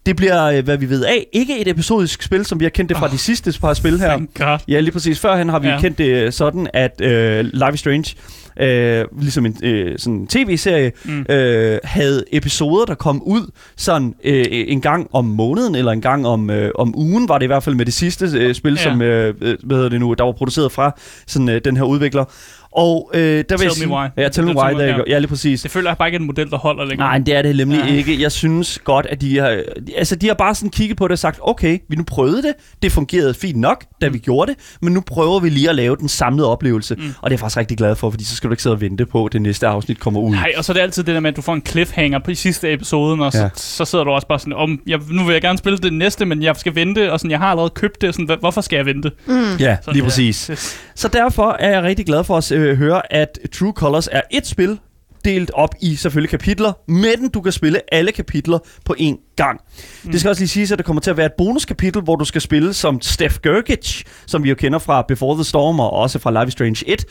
[0.07, 2.88] Det bliver, øh, hvad vi ved af, ikke et episodisk spil, som vi har kendt
[2.88, 4.18] det fra de sidste par spil her.
[4.34, 4.59] God.
[4.68, 5.20] Ja, lige præcis.
[5.20, 5.80] Førhen har vi ja.
[5.80, 8.14] Kendt det øh, sådan, at øh, Life is Strange,
[8.61, 11.26] øh, ligesom en øh, sådan tv-serie, mm.
[11.28, 16.26] Øh, havde episoder, der kom ud sådan øh, en gang om måneden, eller en gang
[16.26, 18.80] om, øh, om ugen, var det i hvert fald med det sidste øh, spil, ja.
[18.80, 18.90] Ja.
[18.90, 20.96] som øh, øh, hvad hedder det nu, der var produceret fra
[21.26, 22.24] sådan, øh, den her udvikler.
[22.73, 24.07] Og øh, der vil Tell jeg me sige, why.
[24.16, 24.91] Ja, tell me why, det, der ja.
[24.97, 25.03] ja.
[25.09, 25.62] ja, lige præcis.
[25.62, 27.09] Det føler jeg bare ikke er en model, der holder længere.
[27.09, 27.95] Nej, det er det nemlig Ja.
[27.95, 28.23] ikke.
[28.23, 29.62] Jeg synes godt, at de har,
[29.97, 32.53] altså, de har bare sådan kigget på det og sagt, okay, vi nu prøvede det,
[32.83, 35.97] det fungerede fint nok, da vi gjorde det, men nu prøver vi lige at lave
[35.97, 36.95] den samlede oplevelse.
[36.95, 37.03] Mm.
[37.03, 38.81] Og det er jeg faktisk rigtig glad for, fordi så skal du ikke sidde og
[38.81, 40.31] vente på, at det næste afsnit kommer ud.
[40.31, 42.31] Nej, og så er det altid det der med, at du får en cliffhanger på
[42.31, 43.45] i sidste episoden, og så, Ja.
[43.45, 43.51] ja.
[43.55, 46.25] så sidder du også bare sådan, om, jeg, nu vil jeg gerne spille det næste,
[46.27, 48.77] men jeg skal vente, og sådan, jeg har allerede købt det, sådan, "Hva- hvorfor skal
[48.77, 49.11] jeg vente?
[49.27, 49.35] Mm.
[49.35, 50.03] Ja, Sådan, lige ja.
[50.05, 50.47] præcis.
[50.47, 54.20] Det- Så derfor er jeg rigtig glad for at øh, høre, at True Colors er
[54.30, 54.78] et spil,
[55.24, 59.60] delt op i selvfølgelig kapitler, men du kan spille alle kapitler på én gang.
[60.04, 60.10] Mm.
[60.10, 62.24] Det skal også lige siges, at der kommer til at være et bonuskapitel, hvor du
[62.24, 66.18] skal spille som Steph Gergich, som vi jo kender fra Before the Storm og også
[66.18, 67.04] fra Life is Strange 1.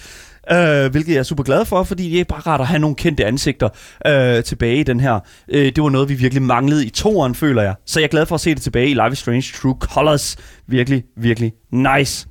[0.51, 2.95] Uh, hvilket jeg er super glad for, fordi det er bare rart at have nogle
[2.95, 3.69] kendte ansigter
[4.09, 5.19] uh, tilbage i den her.
[5.53, 7.75] Uh, det var noget, vi virkelig manglede i toeren, føler jeg.
[7.85, 10.37] Så jeg er glad for at se det tilbage i Life is Strange True Colors.
[10.67, 12.27] Virkelig, virkelig nice.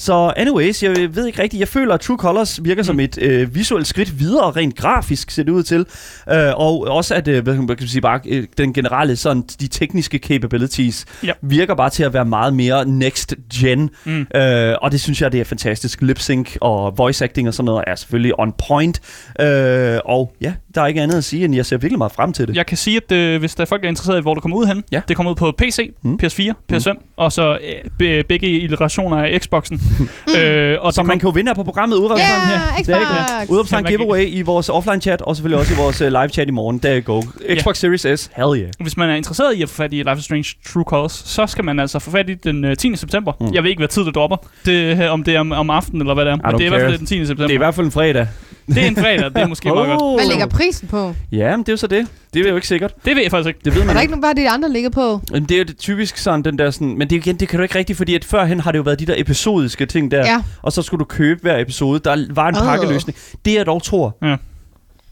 [0.00, 1.60] Så anyways, jeg ved ikke rigtigt.
[1.60, 2.86] Jeg føler, at True Colors virker mm.
[2.86, 5.86] som et øh, visuelt skridt videre, rent grafisk ser det ud til.
[6.32, 9.68] Øh, og også at, øh, hvad kan man sige, bare, øh, den generelle, sådan, de
[9.68, 11.32] tekniske capabilities, Ja.
[11.42, 13.90] virker bare til at være meget mere next gen.
[14.04, 14.26] Mm.
[14.34, 16.02] Øh, og det synes jeg, det er fantastisk.
[16.02, 19.00] Lip sync og voice acting og sådan noget er selvfølgelig on point.
[19.40, 22.32] Øh, og ja, der er ikke andet at sige, end jeg ser virkelig meget frem
[22.32, 22.56] til det.
[22.56, 24.42] Jeg kan sige, at øh, hvis der er folk, der er interesseret i, hvor det
[24.42, 25.00] kommer ud hen, Ja.
[25.08, 26.10] det kommer ud på PC, Mm.
[26.10, 26.18] mm.
[26.22, 26.98] PS4, PS5, mm.
[27.16, 29.80] og så øh, be, begge iterationer af Xboxen.
[30.38, 32.50] øh, og Så man kan jo vinde her på programmet udopstegn.
[32.50, 33.58] Ja, Det er ikke Xbox!
[33.60, 33.68] det.
[33.68, 36.48] Kan man giveaway i vores offline chat, og selvfølgelig også i vores uh, live chat
[36.48, 36.78] i morgen.
[36.78, 37.22] Der go.
[37.60, 38.70] Xbox Series S, hell yeah.
[38.80, 41.46] Hvis man er interesseret i at få fat i Life is Strange True Colors, så
[41.46, 42.96] skal man altså få fat i den øh, 10.
[42.96, 43.32] september.
[43.40, 43.54] Mm.
[43.54, 44.36] Jeg ved ikke, hvad tid det dropper.
[44.66, 46.36] Det, her, om det er om, om aftenen eller hvad det er.
[46.50, 47.26] Men det er i hvert fald den 10.
[47.26, 47.46] september.
[47.46, 48.26] Det er i hvert fald en fredag.
[48.74, 50.20] Det er en fredag, det er måske meget godt.
[50.20, 51.14] Hvad ligger prisen på?
[51.32, 52.06] Ja, men det er jo så det.
[52.34, 52.94] Det er jo ikke sikkert.
[53.04, 53.60] Det ved jeg faktisk ikke.
[53.64, 54.10] Det ved Er man der ikke.
[54.10, 55.20] nogen, hvad er det, de andre ligger på?
[55.32, 56.98] Men det er jo det typisk sådan, den der sådan...
[56.98, 58.82] Men det, er igen, det kan du ikke rigtigt, fordi at førhen har det jo
[58.82, 60.18] været de der episodiske ting der.
[60.26, 60.42] Ja.
[60.62, 62.00] Og så skulle du købe hver episode.
[62.04, 62.62] Der var en Åh.
[62.62, 63.18] pakkeløsning.
[63.44, 64.16] Det er dog Thor.
[64.22, 64.36] Ja.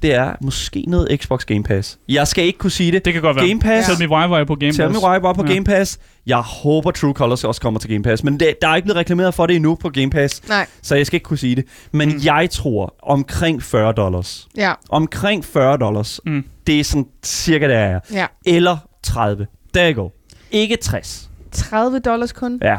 [0.03, 1.99] Det er måske noget Xbox Game Pass.
[2.09, 3.05] Jeg skal ikke kunne sige det.
[3.05, 3.49] Det kan godt være.
[3.49, 3.87] Game Pass.
[3.89, 4.77] Tell me why var jeg på Game Pass.
[4.77, 5.53] Tell me why var på Ja.
[5.53, 5.99] Game Pass.
[6.27, 8.25] Jeg håber True Colors også kommer til Game Pass.
[8.25, 10.49] Men det, der er ikke blevet reklameret for det endnu på Game Pass.
[10.49, 10.67] Nej.
[10.83, 11.65] Så jeg skal ikke kunne sige det.
[11.93, 12.21] Men mm.
[12.25, 14.49] jeg tror omkring 40 dollars.
[14.57, 14.73] Ja.
[14.91, 16.21] Omkring 40 dollars.
[16.27, 16.45] Mm.
[16.67, 18.01] Det er sådan cirka der er.
[18.13, 18.27] Ja.
[18.47, 19.47] Eller 30.
[19.75, 20.13] Der går.
[20.51, 21.31] Ikke 60.
[21.53, 22.59] 30 dollars kun?
[22.63, 22.77] Ja.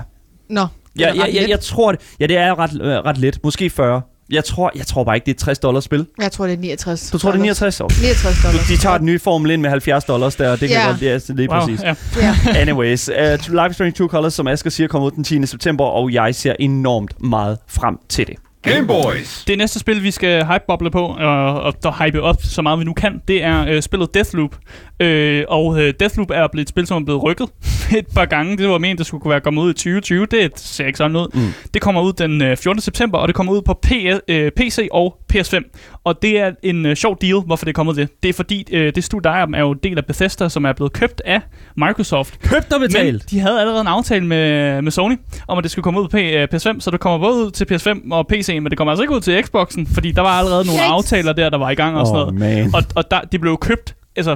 [0.50, 0.62] Nå.
[0.62, 0.68] det
[1.06, 1.50] er Ja, ja, ret ja, lidt.
[1.50, 2.02] jeg tror det.
[2.20, 3.40] Ja, det er ret, øh, ret let.
[3.44, 4.02] Måske 40.
[4.32, 6.06] Jeg tror, jeg tror bare ikke, det er et 60 dollars spil.
[6.22, 7.62] Jeg tror, det er 69 Du tror, det er dollars.
[7.62, 7.88] 69 år?
[7.88, 8.68] 69 dollars.
[8.68, 10.88] De tager et nye Formel ind med 70 dollars der, og det kan yeah.
[10.90, 11.82] godt, det er lige Wow, præcis.
[11.82, 11.96] ja.
[12.18, 12.36] Ja.
[12.62, 13.16] Anyways, uh,
[13.54, 15.46] Life is Strange 2 Colors, som Asger siger, kommer ud den 10.
[15.46, 18.36] september, og jeg ser enormt meget frem til det.
[18.62, 19.44] Game Boys.
[19.48, 22.84] Det næste spil, vi skal hype-boble på, og, og der hype op så meget vi
[22.84, 24.56] nu kan, det er øh, spillet Deathloop.
[25.00, 27.48] Øh, og øh, Deathloop er blevet et spil, som er blevet rykket
[27.98, 28.58] et par gange.
[28.58, 30.26] Det var ment, det skulle være kommet ud i 2020.
[30.26, 31.28] Det ser ikke sådan ud.
[31.34, 31.54] Mm.
[31.74, 32.82] Det kommer ud den øh, 14.
[32.82, 36.00] september, og det kommer ud på P- øh, PC og PS5.
[36.04, 38.10] Og det er en øh, sjov deal, hvorfor det er kommet det.
[38.24, 40.66] Det er fordi, øh, det studie, der er, er jo en del af Bethesda, som
[40.66, 41.42] er blevet købt af
[41.78, 42.40] Microsoft.
[42.42, 43.32] Købt og Men betalt!
[43.32, 45.16] de havde allerede en aftale med, med Sony,
[45.48, 47.52] om at det skulle komme ud på P- øh, PS5, så det kommer både ud
[47.52, 50.30] til PS5 og PC, men det kommer altså ikke ud til Xboxen, fordi der var
[50.30, 50.92] allerede nogle Yikes.
[50.92, 52.34] aftaler der, der var i gang og sådan noget.
[52.36, 52.76] man.
[52.76, 54.36] Og, og der, det blev købt, altså,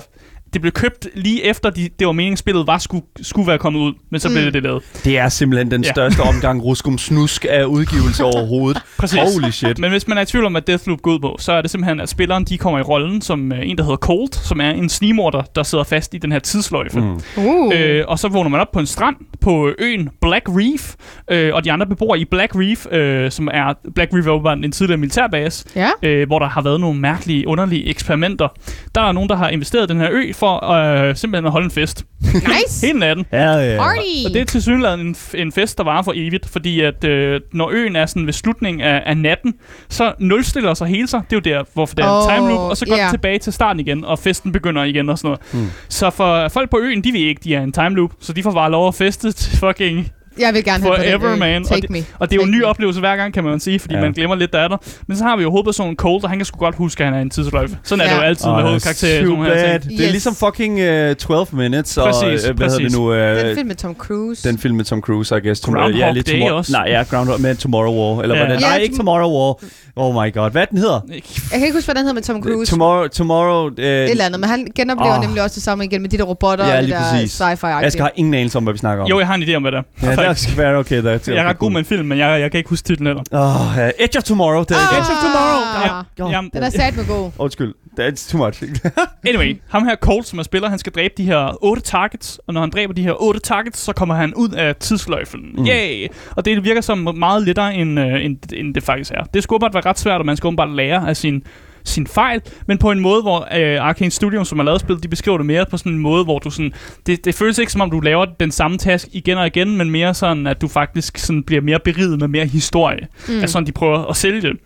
[0.53, 3.79] det blev købt lige efter, de, det var meningen, spillet var skulle, skulle være kommet
[3.79, 4.33] ud, men så Mm.
[4.33, 4.83] blev det det lavet.
[5.03, 5.91] Det er simpelthen den Ja.
[5.91, 8.81] største omgang ruskum snusk af udgivelse overhovedet.
[8.99, 9.19] Præcis.
[9.19, 9.79] Holy shit.
[9.79, 11.71] Men hvis man er i tvivl om, hvad Deathloop går ud på, så er det
[11.71, 14.69] simpelthen, at spilleren de kommer i rollen som øh, en, der hedder Cold, som er
[14.69, 16.99] en snigmorder, der sidder fast i den her tidsløjfe.
[16.99, 17.19] Mm.
[17.37, 17.71] Uh.
[17.75, 20.93] Øh, og så vågner man op på en strand på øen Black Reef,
[21.31, 24.71] øh, og de andre beboere i Black Reef, øh, som er Black Reef er en
[24.71, 25.89] tidligere militærbase, Ja.
[26.03, 28.47] øh, hvor der har været nogle mærkelige, underlige eksperimenter.
[28.95, 31.71] Der er nogen, der har investeret den her ø for øh, simpelthen at holde en
[31.71, 32.05] fest.
[32.21, 32.81] Nice.
[32.87, 33.25] Hele natten.
[33.31, 33.77] Ja, ja.
[33.77, 33.99] Party.
[34.25, 37.69] Og det er til synligheden en, fest, der varer for evigt, fordi at øh, når
[37.73, 39.53] øen er sådan ved slutningen af, af natten,
[39.89, 41.21] så nulstiller sig hele sig.
[41.29, 43.09] Det er jo der, hvorfor det er Åh, en time loop, og så går yeah.
[43.09, 45.41] tilbage til starten igen, og festen begynder igen og sådan noget.
[45.53, 45.71] Hmm.
[45.89, 48.43] Så for folk på øen, de ved ikke, de er en time loop, så de
[48.43, 51.39] får bare lov at feste til fucking Jeg vil gerne have på Forever, den, øh,
[51.39, 51.61] man.
[51.61, 51.97] Og Take me.
[52.19, 52.67] og det er jo en Take ny me.
[52.67, 54.01] oplevelse hver gang, kan man sige, fordi Ja.
[54.01, 54.77] man glemmer lidt, der er der.
[55.07, 57.17] Men så har vi jo hovedpersonen Cold, og han kan sgu godt huske, at han
[57.17, 57.77] er en tidsløjfe.
[57.83, 58.13] Sådan er Ja.
[58.15, 59.25] det jo altid Åh, med hovedkarakterer.
[59.25, 59.79] too bad.
[59.79, 59.91] ting.
[59.91, 60.11] Det er Yes.
[60.11, 60.73] ligesom fucking
[61.09, 62.97] uh, 12 Minutes, og Præcis, øh, hvad hedder det præcis.
[62.97, 63.09] nu?
[63.11, 64.49] Uh, Den film med Tom Cruise.
[64.49, 65.61] den film med Tom Cruise, I guess.
[65.61, 66.71] Groundhog ja, lidt Day også.
[66.71, 68.21] Nej, ja, Groundhog med Tomorrow War.
[68.21, 69.55] Eller hvad det Ja, Nej, Tom- ikke Tomorrow War.
[69.95, 70.51] Oh my god.
[70.51, 70.99] Hvad den hedder?
[71.09, 71.21] Jeg
[71.51, 72.71] kan ikke huske, hvad den hedder med Tom Cruise.
[72.71, 75.21] Tomorrow, tomorrow uh, Et eller andet, men han genoplever Åh.
[75.21, 77.41] nemlig også det samme igen med de der robotter Ja, og det lige der præcis.
[77.41, 79.09] sci-fi Jeg skal have ingen anelse om, hvad vi snakker om.
[79.09, 79.83] Jo, jeg har en idé om, hvad det er.
[80.23, 80.49] Ja, det Faktisk.
[80.53, 81.03] skal være okay.
[81.03, 81.19] Der.
[81.27, 83.23] Jeg er ret god med en film, men jeg, jeg kan ikke huske titlen heller.
[83.31, 84.59] Oh, uh, Edge of Tomorrow.
[84.63, 84.97] Det er Ah.
[84.97, 85.61] Edge of Tomorrow.
[85.85, 86.23] Ja.
[86.23, 86.31] God.
[86.31, 87.31] Jamen, Den er sat med god.
[87.37, 87.73] Undskyld.
[87.99, 88.63] That's too much.
[89.27, 92.53] Anyway, ham her Colt, som er spiller, han skal dræbe de her otte targets, og
[92.53, 95.39] når han dræber de her otte targets, så kommer han ud af tidsløjfen.
[95.57, 95.65] Mm.
[95.65, 96.07] Yay!
[96.35, 99.23] Og det virker som meget lettere, end, øh, end, end det faktisk er.
[99.33, 101.43] Det skulle åbenbart være ret svært, og man skal åbenbart lære af sin
[101.85, 105.07] sin fejl, men på en måde, hvor øh, Arcane Studios, som har lavet spillet, de
[105.07, 106.73] beskriver det mere på sådan en måde, hvor du sådan,
[107.05, 109.91] det, det føles ikke som om, du laver den samme task igen og igen, men
[109.91, 113.07] mere sådan, at du faktisk sådan bliver mere beriget med mere historie.
[113.27, 113.39] Mm.
[113.39, 114.57] Altså sådan, de prøver at sælge det.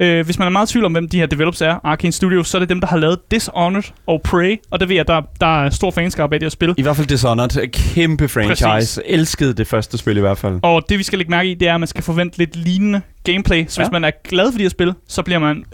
[0.00, 2.48] Øh, hvis man er meget i tvivl om, hvem de her developers er, Arcane Studios,
[2.48, 5.22] så er det dem, der har lavet Dishonored og Prey, og det ved jeg, der,
[5.40, 6.74] der er stor fanskab af det her spil.
[6.76, 7.72] I hvert fald Dishonored.
[7.72, 8.64] Kæmpe franchise.
[8.64, 9.00] Præcis.
[9.04, 10.58] Elskede det første spil i hvert fald.
[10.62, 13.00] Og det vi skal lægge mærke i, det er, at man skal forvente lidt lignende
[13.24, 13.64] gameplay.
[13.68, 13.84] Så ja.
[13.84, 15.64] Hvis man er glad for de her spil, så bliver man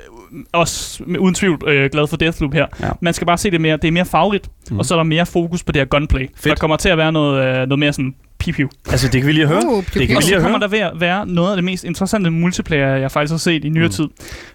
[0.52, 2.66] også med, uden tvivl øh, glad for Deathloop her.
[2.80, 2.88] Ja.
[3.00, 4.78] Man skal bare se det mere, det er mere farligt, Mm.
[4.78, 6.26] og så er der mere fokus på det her gunplay.
[6.34, 6.44] Fedt.
[6.44, 8.68] Der kommer til at være noget, øh, noget mere sådan pipiu.
[8.90, 9.66] Altså, det kan vi lige høre.
[9.66, 10.42] Uh, det kan vi Og lige så høre.
[10.42, 13.64] kommer der ved at være noget af det mest interessante multiplayer, jeg faktisk har set
[13.64, 13.92] i nyere Mm.
[13.92, 14.08] tid.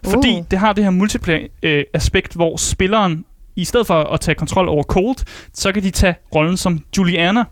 [0.03, 0.45] Fordi Uh.
[0.51, 3.25] det har det her multiplayer-aspekt, hvor spilleren,
[3.55, 5.15] i stedet for at tage kontrol over Cold,
[5.53, 7.43] så kan de tage rollen som Juliana,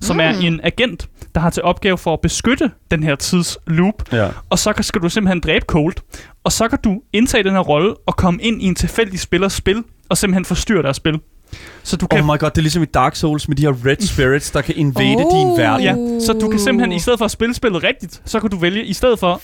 [0.00, 0.20] som Mm.
[0.20, 4.12] er en agent, der har til opgave for at beskytte den her tidsloop.
[4.12, 4.28] Ja.
[4.50, 5.94] Og så skal du simpelthen dræbe Cold.
[6.44, 9.52] Og så kan du indtage den her rolle og komme ind i en tilfældig spillers
[9.52, 11.20] spil, og simpelthen forstyrre deres spil.
[11.82, 13.72] Så du kan Oh my god, det er ligesom i Dark Souls med de her
[13.86, 15.38] red spirits, der kan invade Oh.
[15.38, 15.84] din verden.
[15.84, 18.56] Ja, så du kan simpelthen, i stedet for at spille spillet rigtigt, så kan du
[18.58, 19.40] vælge, i stedet for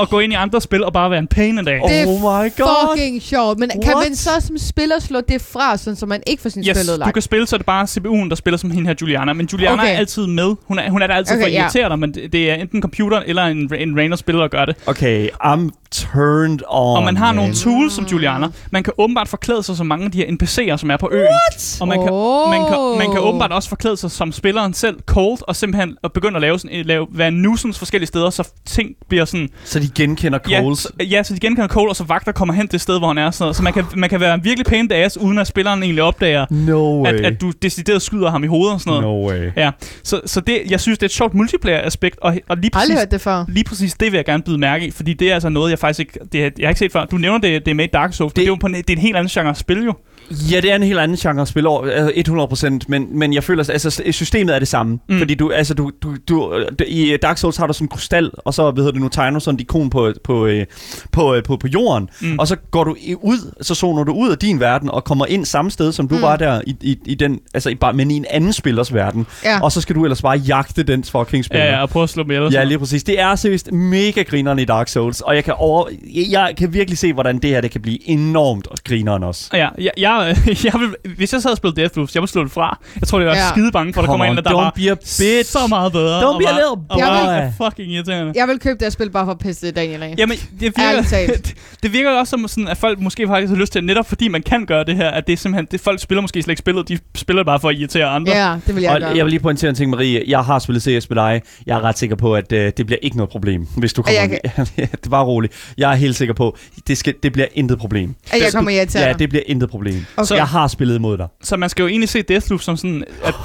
[0.00, 1.92] at gå ind i andre spil og bare være en pain in the ass.
[1.92, 2.96] Det er Oh my god.
[2.96, 3.58] Fucking sjovt.
[3.58, 4.06] Men kan What?
[4.08, 6.86] man så som spiller slå det fra, sådan, så man ikke får sin Yes, spil
[6.86, 7.12] du ødelagt?
[7.12, 9.32] kan spille, så er det bare CPU'en, der spiller som hende her Juliana.
[9.32, 9.92] Men Juliana Okay.
[9.94, 10.54] er altid med.
[10.64, 12.54] Hun er, hun er der altid okay, for at irritere dig, men det, det er
[12.54, 14.76] enten computeren eller en, en random spiller, der gør det.
[14.86, 16.96] Okay, I'm turned on.
[16.96, 17.56] og man har nogle man.
[17.56, 18.48] tools som Juliana.
[18.70, 21.22] Man kan åbenbart forklæde sig som mange af de her NPC'er, som er på øen.
[21.22, 21.78] What?
[21.80, 22.50] Og man kan, Oh.
[22.50, 26.12] man, kan, man kan åbenbart også forklæde sig som spilleren selv, cold, og simpelthen at
[26.12, 29.48] begynde at lave, sådan, lave være nuisance forskellige steder, så ting bliver sådan...
[29.64, 30.78] Så de genkender Ja, Coles.
[30.78, 33.08] så, ja, så de genkender Cole, og så vagter kommer hen til det sted, hvor
[33.08, 33.30] han er.
[33.30, 33.56] Sådan noget.
[33.56, 36.46] Så man kan, man kan være en virkelig pæn ass, uden at spilleren egentlig opdager,
[36.50, 37.12] No way.
[37.12, 39.04] at, at du decideret skyder ham i hovedet og sådan noget.
[39.04, 39.50] No way.
[39.56, 39.70] Ja,
[40.02, 42.98] så, så det, jeg synes, det er et sjovt multiplayer-aspekt, og, og lige, Aldrig præcis,
[42.98, 43.44] hørt det før.
[43.48, 45.78] lige præcis det vil jeg gerne byde mærke i, fordi det er altså noget, jeg
[45.84, 47.04] faktisk ikke, det, jeg har ikke set før.
[47.04, 48.74] Du nævner det, det er med i Dark Souls, det, det er jo på en,
[48.74, 49.94] det er en helt anden genre spil jo.
[50.30, 53.44] Ja, det er en helt anden genre at spille over, altså 100%, men, men jeg
[53.44, 54.98] føler, at altså, systemet er det samme.
[55.08, 55.18] Mm.
[55.18, 56.54] Fordi du, altså, du, du, du,
[56.86, 59.38] i Dark Souls har du sådan en krystal, og så hvad hedder det nu, tegner
[59.38, 60.66] sådan et ikon på, på, øh,
[61.12, 62.38] på, øh, på, på jorden, Mm.
[62.38, 65.44] og så går du ud, så zoner du ud af din verden, og kommer ind
[65.44, 66.22] samme sted, som du Mm.
[66.22, 69.26] var der, i, i, i den, altså i, bare, men i en anden spillers verden.
[69.44, 69.60] Ja.
[69.60, 71.64] Og så skal du ellers bare jagte den fucking spiller.
[71.64, 72.48] Ja, ja, og prøve at slå med.
[72.48, 73.04] Ja, lige præcis.
[73.04, 76.72] Det er seriøst mega grineren i Dark Souls, og jeg kan, over, jeg, jeg kan
[76.74, 79.50] virkelig se, hvordan det her det kan blive enormt grineren også.
[79.52, 80.13] Ja, jeg, jeg,
[80.64, 82.78] jeg vil, hvis jeg sad og spillede Deathloop, jeg ville slå det fra.
[83.00, 83.48] Jeg tror, det var Ja.
[83.50, 85.50] skide bange for, at der kommer og der don't var be a bitch.
[85.52, 86.20] så meget bedre.
[86.22, 87.66] Don't be a var- little og var boy.
[87.66, 88.32] fucking irriterende.
[88.36, 90.14] Jeg vil købe det her spil bare for at pisse Daniel af.
[90.18, 93.72] Jamen, det virker, det, det virker også som sådan, at folk måske faktisk har lyst
[93.72, 96.22] til, netop fordi man kan gøre det her, at det er simpelthen, det, folk spiller
[96.22, 98.32] måske slet ikke spillet, de spiller det bare for at irritere andre.
[98.48, 99.10] Ja, det vil jeg Og gøre.
[99.16, 100.22] jeg vil lige pointere en ting, Marie.
[100.28, 101.42] Jeg har spillet CS med dig.
[101.66, 104.20] Jeg er ret sikker på, at øh, det bliver ikke noget problem, hvis du kommer...
[104.20, 104.38] jeg
[104.76, 105.72] det er bare roligt.
[105.78, 106.56] Jeg er helt sikker på,
[106.86, 108.14] det, skal, det bliver intet problem.
[108.32, 110.03] At jeg kommer i til Ja, det bliver intet problem.
[110.16, 110.26] Okay.
[110.26, 111.28] Så jeg har spillet imod dig.
[111.42, 113.34] Så man skal jo egentlig se Deathloop som sådan, at...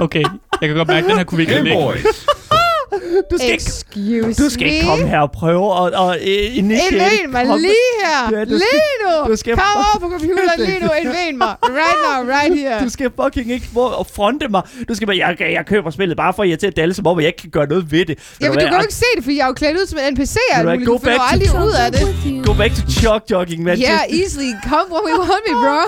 [0.00, 0.22] Okay,
[0.60, 1.78] jeg kan godt mærke, at den her kunne vi ikke lægge.
[3.30, 4.88] Du skal, ikke, du skal ikke me.
[4.90, 6.92] komme her og prøve og, og øh, initiere...
[6.92, 8.38] Indven mig Kom- lige her.
[8.38, 9.30] Ja, du skal- lige nu.
[9.30, 10.88] du skal- Kom over på computeren lige nu.
[11.02, 11.54] Indven mig.
[11.62, 12.84] Right now, right here.
[12.84, 14.62] Du skal fucking ikke få at fronte mig.
[14.88, 17.26] Du skal bare, jeg, jeg køber spillet bare for at irritere Dalle, som om jeg
[17.26, 18.08] ikke kan gøre noget ved det.
[18.08, 19.86] Ved Jamen, hvad, du kan jo ikke se det, fordi jeg er jo klædt ud
[19.86, 22.46] som en NPC og du Du finder back aldrig to- ud af det.
[22.46, 23.78] Go back to chalk jogging, man.
[23.78, 24.50] Yeah, easily.
[24.70, 25.80] Come when we want me, bro.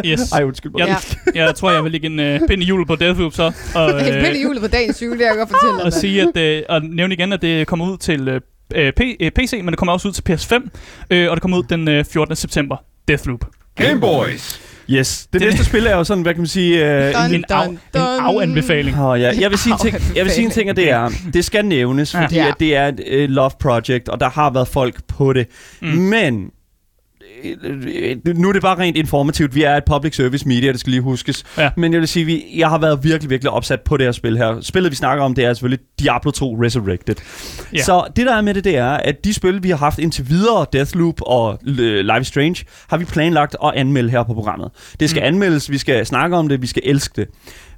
[0.10, 0.32] Yes.
[0.32, 0.80] Ej, undskyld mig.
[0.88, 0.98] Jeg,
[1.34, 3.52] jeg tror, jeg vil lægge en øh, pind i hjulet på Deathloop så.
[3.74, 5.84] Og, En pind i julet på dagens jul, det kan jeg godt fortælle dig.
[5.86, 5.92] og.
[6.16, 8.40] Sige, at, øh, og nævne igen, at det kommer ud til øh,
[8.74, 10.68] øh, P- øh, PC, men det kommer også ud til PS5,
[11.10, 12.36] øh, og det kommer ud den øh, 14.
[12.36, 12.76] september.
[13.08, 13.44] Deathloop.
[13.76, 14.60] Game Boys.
[14.90, 15.28] Yes.
[15.32, 16.84] Det, Det- næste spil er jo sådan, hvad kan man sige...
[17.08, 18.02] Øh, Dun, En, af, dun, en dun.
[18.02, 19.00] afanbefaling.
[19.00, 19.32] Oh, ja.
[19.40, 21.64] Jeg vil sige en ting, jeg vil sige en ting, og det er, det skal
[21.64, 22.48] nævnes, fordi Ja.
[22.48, 25.46] at det er et uh, love project, og der har været folk på det.
[25.82, 25.88] Mm.
[25.88, 26.50] Men
[28.34, 29.54] nu er det bare rent informativt.
[29.54, 31.44] Vi er et public service media, det skal lige huskes.
[31.58, 31.70] Ja.
[31.76, 34.36] Men jeg vil sige, vi, jeg har været virkelig, virkelig opsat på det her spil
[34.36, 34.60] her.
[34.60, 37.14] Spillet, vi snakker om, det er selvfølgelig Diablo 2 Resurrected.
[37.72, 37.82] Ja.
[37.82, 40.28] Så det, der er med det, det er, at de spil, vi har haft indtil
[40.28, 44.70] videre, Deathloop og øh, Life Strange, har vi planlagt at anmelde her på programmet.
[45.00, 45.26] Det skal mm.
[45.26, 47.28] anmeldes, vi skal snakke om det, vi skal elske det.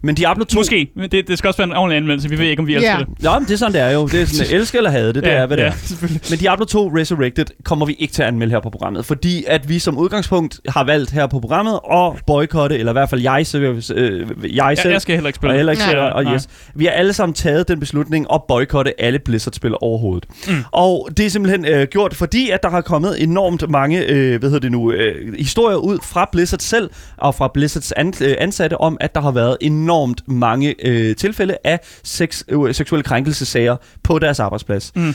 [0.03, 0.59] Men Diablo 2...
[0.59, 0.91] Måske.
[0.97, 2.29] Men Det, det skal også være en ordentlig anmeldelse.
[2.31, 2.99] Vi ved ikke, om vi elsker Ja.
[2.99, 3.25] det.
[3.25, 4.07] Ja, men det er sådan, det er jo.
[4.07, 6.31] Det er sådan, elske eller hade det, det er, hvad det ja, er.
[6.31, 9.69] Men Diablo 2 Resurrected kommer vi ikke til at anmelde her på programmet, fordi at
[9.69, 13.47] vi som udgangspunkt har valgt her på programmet at boykotte, eller i hvert fald jeg,
[13.47, 13.77] selv, øh,
[14.57, 15.57] jeg selv, jeg skal heller ikke og spille.
[15.57, 16.49] heller ikke selv, og yes.
[16.75, 20.27] Vi har alle sammen taget den beslutning at boykotte alle Blizzard-spil overhovedet.
[20.49, 20.55] Mm.
[20.73, 24.51] Og det er simpelthen øh, gjort, fordi at der har kommet enormt mange, øh, hvad
[24.51, 28.81] hedder det nu, øh, historier ud fra Blizzard selv, og fra Blizzards an, øh, ansatte,
[28.81, 29.57] om at der har været
[29.89, 34.93] enormt mange øh, tilfælde af sex, øh, seksuelle krænkelsesager på deres arbejdsplads.
[34.97, 35.15] Mm.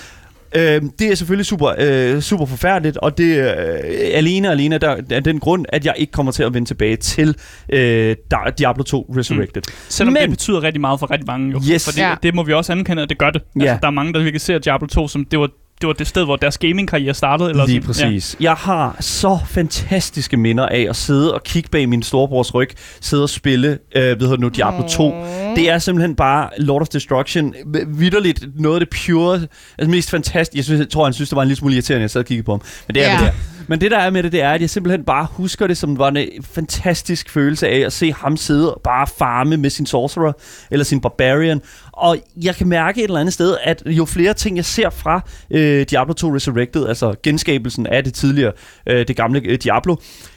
[0.55, 4.77] Øh, det er selvfølgelig super, øh, super forfærdeligt, og det er øh, alene og alene
[4.77, 7.35] der, af den grund, at jeg ikke kommer til at vende tilbage til
[7.69, 9.61] øh, Di- Diablo 2 Resurrected.
[9.89, 11.61] Selvom Men- det betyder rigtig meget for rigtig mange jo.
[11.71, 11.85] Yes.
[11.85, 12.15] For det, Ja.
[12.23, 13.41] det må vi også anerkende, at det gør det.
[13.55, 13.61] Ja.
[13.61, 15.49] Altså, der er mange, der virkelig ser Diablo 2 som, det var,
[15.83, 17.49] det var det sted, hvor deres gaming-karriere startede.
[17.49, 18.09] Eller Lige sådan.
[18.09, 18.35] præcis.
[18.39, 18.43] Ja.
[18.43, 22.69] Jeg har så fantastiske minder af at sidde og kigge bag min storebrors ryg,
[23.01, 25.11] sidde og spille, øh, hvad hedder det nu, Diablo 2.
[25.55, 27.53] Det er simpelthen bare Lord of Destruction.
[27.87, 29.35] Vitterligt noget af det pure,
[29.77, 30.57] altså mest fantastiske.
[30.57, 32.21] Jeg, synes, jeg tror, han synes, det var en lille smule irriterende, at jeg sad
[32.21, 32.61] og kiggede på ham.
[32.87, 33.13] Men det er Ja.
[33.13, 33.25] yeah.
[33.25, 33.33] det.
[33.67, 35.97] Men det der er med det, det er, at jeg simpelthen bare husker det som
[35.99, 40.31] var en fantastisk følelse af at se ham sidde og bare farme med sin sorcerer,
[40.71, 41.61] eller sin barbarian.
[41.93, 45.21] Og jeg kan mærke et eller andet sted, at jo flere ting, jeg ser fra
[45.51, 48.51] øh, Diablo 2 Resurrected, altså genskabelsen af det tidligere,
[48.87, 49.95] øh, det gamle øh, Diablo,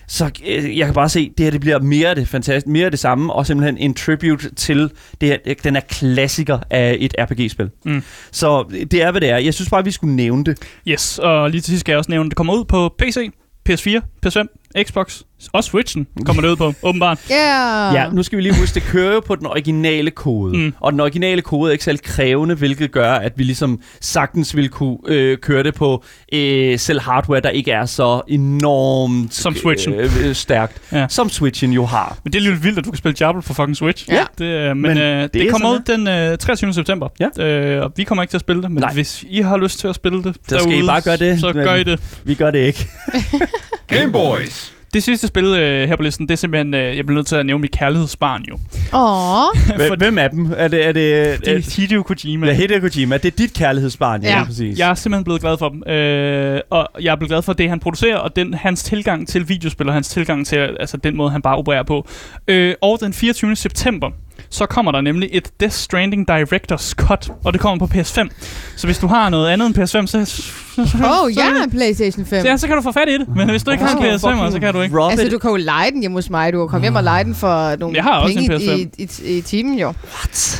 [0.08, 2.84] så øh, jeg kan bare se, det her det bliver mere af det fantastisk, mere
[2.84, 4.90] af det samme, og simpelthen en tribute til
[5.20, 7.70] det her, den her klassiker af et RPG-spil.
[7.84, 8.02] Mm.
[8.32, 9.36] Så det er, hvad det er.
[9.36, 10.58] Jeg synes bare, vi skulle nævne det.
[10.88, 13.30] Yes, og lige til sidst skal jeg også nævne, at det kommer ud på PC,
[13.68, 15.20] PS4, PS5, Xbox,
[15.52, 17.18] og Switchen kommer det ud på, åbenbart.
[17.32, 17.94] Yeah.
[17.94, 20.58] Ja, nu skal vi lige huske, det kører jo på den originale kode.
[20.58, 20.74] Mm.
[20.80, 24.68] Og den originale kode er ikke særlig krævende, hvilket gør, at vi ligesom sagtens vil
[24.68, 29.94] kunne øh, køre det på øh, selv hardware, der ikke er så enormt Som Switchen.
[29.94, 31.06] Øh, øh, stærkt, Ja.
[31.08, 32.18] som Switchen jo har.
[32.24, 34.08] Men det er lidt vildt, at du kan spille Diablo på fucking Switch.
[34.08, 34.24] Ja.
[34.38, 36.72] Det, øh, men Men øh, det, det er kommer ud den øh, 23.
[36.74, 37.08] september.
[37.38, 37.44] Ja.
[37.44, 38.92] Øh, og vi kommer ikke til at spille det, men Nej.
[38.92, 41.40] hvis I har lyst til at spille det Så skal I derude, bare gøre det,
[41.40, 42.20] så gør I det.
[42.24, 42.88] Vi gør det ikke.
[43.88, 44.72] Game Boys.
[44.94, 47.36] Det sidste spil øh, her på listen, det er simpelthen, øh, jeg bliver nødt til
[47.36, 48.58] at nævne mit kærlighedsbarn jo.
[48.94, 49.76] Åh.
[49.88, 50.52] Hvem- Hvem af dem?
[50.56, 52.46] Er det, er det, Det er Hideo Kojima.
[52.46, 53.16] Ja, Hideo Kojima.
[53.16, 54.44] Det er dit kærlighedsbarn, ja, Ja.
[54.44, 54.78] præcis.
[54.78, 55.82] Jeg er simpelthen blevet glad for dem.
[55.94, 59.48] Øh, og jeg er blevet glad for det, han producerer, og den, hans tilgang til
[59.48, 62.08] videospil, og hans tilgang til altså, den måde, han bare opererer på.
[62.48, 63.56] Øh, og den 24.
[63.56, 64.10] september,
[64.50, 68.28] så kommer der nemlig et Death Stranding Director's Cut, og det kommer på PS5.
[68.76, 70.44] Så hvis du har noget andet end PS5, så
[71.22, 72.40] oh, jeg har en Playstation 5.
[72.42, 73.36] Så, ja, så kan du få fat i det.
[73.36, 74.12] Men hvis du ikke har en Wow.
[74.14, 75.00] PS5, så kan du ikke.
[75.02, 76.52] Altså, du kan jo lege den hjemme hos mig.
[76.52, 79.02] Du kan komme hjem og lege den for nogle Jeg har også penge en i,
[79.02, 79.92] i, i, i timen, jo.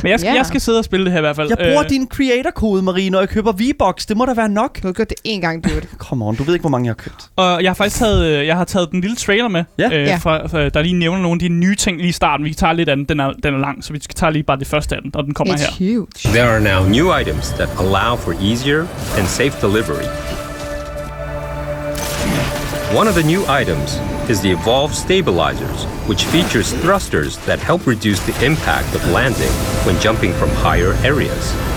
[0.03, 0.35] Men jeg skal, Ja.
[0.37, 1.49] jeg skal sidde og spille det her i hvert fald.
[1.49, 4.05] Jeg bruger Øh, din creator-kode, Marie, når jeg køber V-Box.
[4.05, 4.81] Det må da være nok.
[4.83, 5.81] Du har gjort det én gang, dude.
[5.97, 7.25] Come on, du ved ikke, hvor mange jeg har købt.
[7.35, 9.85] Og jeg har faktisk taget, øh, jeg har taget den lille trailer med, Ja.
[9.93, 10.15] øh, Ja.
[10.15, 12.45] fra, fra, der lige nævner nogle af de nye ting lige i starten.
[12.45, 14.43] Vi tager lidt af den, den er, den er lang, så vi skal tage lige
[14.43, 15.65] bare det første af den, og den kommer her.
[15.65, 16.07] It's huge.
[16.25, 18.81] There are now new items that allow for easier
[19.17, 20.06] and safe delivery.
[22.93, 23.95] One of the new items
[24.29, 29.51] is the Evolve Stabilizers, which features thrusters that help reduce the impact of landing
[29.85, 31.76] when jumping from higher areas.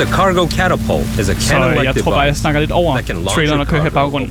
[0.00, 3.60] The Cargo Catapult is a Så øh, jeg tror bare, jeg snakker lidt over traileren
[3.60, 4.30] og kører her i baggrunden.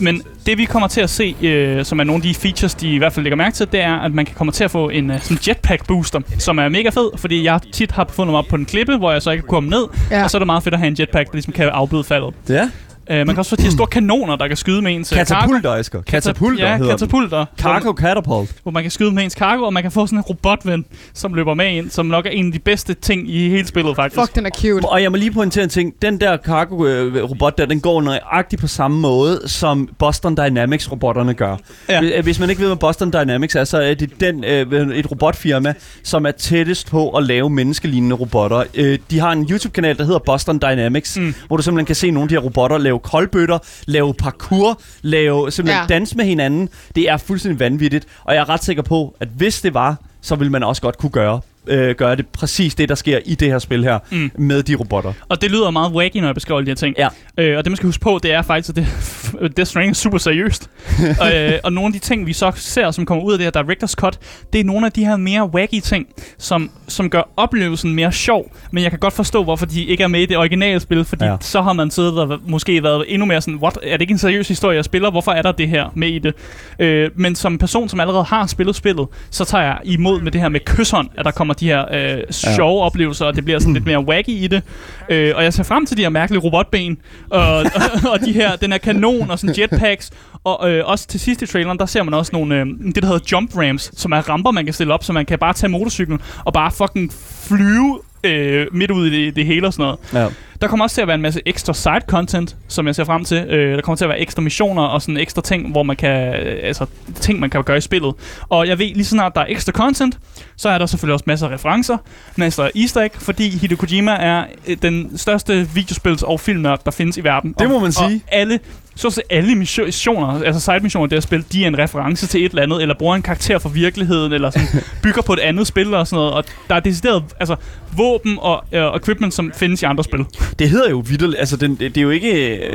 [0.00, 2.94] Men det vi kommer til at se, øh, som er nogle af de features, de
[2.94, 4.88] i hvert fald lægger mærke til, det er, at man kan komme til at få
[4.88, 8.38] en uh, sådan jetpack booster, som er mega fed, fordi jeg tit har befundet mig
[8.38, 10.24] op på en klippe, hvor jeg så ikke kunne komme ned, Ja.
[10.24, 12.34] og så er det meget fedt at have en jetpack, der ligesom kan afbøde faldet.
[12.48, 12.70] Ja.
[13.10, 15.18] Uh, man kan også få de her store kanoner, der kan skyde med ens øh,
[15.18, 16.02] Katapulter, cargo.
[16.06, 17.44] Katapulter Ja, hedder katapulter.
[17.58, 18.54] Cargo Catapult.
[18.62, 20.84] hvor man kan skyde med ens cargo, og man kan få sådan en robotven,
[21.14, 23.96] som løber med ind, som nok er en af de bedste ting i hele spillet,
[23.96, 24.20] faktisk.
[24.20, 24.86] Fuck, den er cute.
[24.88, 25.94] Og jeg må lige pointere en ting.
[26.02, 31.56] Den der cargo-robot der, den går nøjagtigt på samme måde, som Boston Dynamics-robotterne gør.
[31.88, 32.00] Ja.
[32.00, 35.10] Hvis- Hvis man ikke ved, hvad Boston Dynamics er, så er det den, øh, et
[35.10, 38.62] robotfirma, som er tættest på at lave menneskelignende robotter.
[38.74, 41.34] Øh, de har en YouTube-kanal, der hedder Boston Dynamics, mm.
[41.46, 45.50] hvor du simpelthen kan se nogle af de her robotter lave koldbøtter, lave parkour, lave
[45.50, 45.94] simpelthen ja.
[45.94, 46.68] dans med hinanden.
[46.94, 50.36] Det er fuldstændig vanvittigt, og jeg er ret sikker på, at hvis det var, så
[50.36, 53.48] ville man også godt kunne gøre øh, gøre det præcis det, der sker i det
[53.48, 54.30] her spil her, Mm.
[54.38, 55.12] med de robotter.
[55.28, 56.94] Og det lyder meget wacky, når jeg beskriver de her ting.
[56.98, 57.08] Ja.
[57.38, 58.86] Øh, og det, man skal huske på, det er faktisk, at det,
[59.56, 60.70] Death Stranding er super seriøst.
[61.20, 63.50] og, øh, og nogle af de ting, vi så ser, som kommer ud af det
[63.54, 64.18] her Director's Cut,
[64.52, 66.06] det er nogle af de her mere wacky ting,
[66.38, 68.52] som, som gør oplevelsen mere sjov.
[68.70, 71.24] Men jeg kan godt forstå, hvorfor de ikke er med i det originale spil, fordi
[71.24, 71.36] ja.
[71.40, 74.18] Så har man siddet og måske været endnu mere sådan, what, er det ikke en
[74.18, 75.10] seriøs historie, jeg spiller?
[75.10, 76.34] Hvorfor er der det her med i det?
[76.78, 80.40] Øh, men som person, som allerede har spillet spillet, så tager jeg imod med det
[80.40, 82.86] her med kysshånd, at der kommer de her øh, sjove ja.
[82.86, 84.62] oplevelser, og det bliver sådan lidt mere wacky i det.
[85.08, 86.98] Øh, og jeg ser frem til de her mærkelige robotben,
[87.30, 87.64] og, og,
[88.12, 90.10] og de her, den her kanon og sådan jetpacks.
[90.44, 93.06] Og øh, også til sidst i traileren, der ser man også nogle, øh, det der
[93.06, 95.70] hedder jump ramps, som er ramper, man kan stille op, så man kan bare tage
[95.70, 97.12] motorcyklen og bare fucking
[97.48, 99.98] flyve øh, midt ud i det, det hele og sådan noget.
[100.24, 100.28] Ja.
[100.60, 103.24] Der kommer også til at være en masse ekstra side content, som jeg ser frem
[103.24, 103.36] til.
[103.36, 106.34] Øh, der kommer til at være ekstra missioner og sådan ekstra ting, hvor man kan,
[106.34, 106.86] øh, altså
[107.20, 108.14] ting man kan gøre i spillet.
[108.48, 110.18] Og jeg ved lige så snart der er ekstra content,
[110.56, 111.96] så er der selvfølgelig også masser af referencer,
[112.36, 116.90] masser af easter egg, fordi Hideo Kojima er øh, den største videospils- og filmnørd, der
[116.90, 117.54] findes i verden.
[117.58, 118.22] Det må og, man sige.
[118.26, 118.60] Og alle,
[118.96, 122.44] så at alle missioner, altså side missioner, det her spil, de er en reference til
[122.44, 124.68] et eller andet, eller bruger en karakter fra virkeligheden, eller sådan,
[125.02, 126.32] bygger på et andet spil og sådan noget.
[126.32, 127.56] Og der er decideret altså,
[127.96, 130.24] våben og øh, equipment, som findes i andre spil.
[130.58, 132.30] Det hedder jo vidderligt, altså den, det, det, er jo ikke,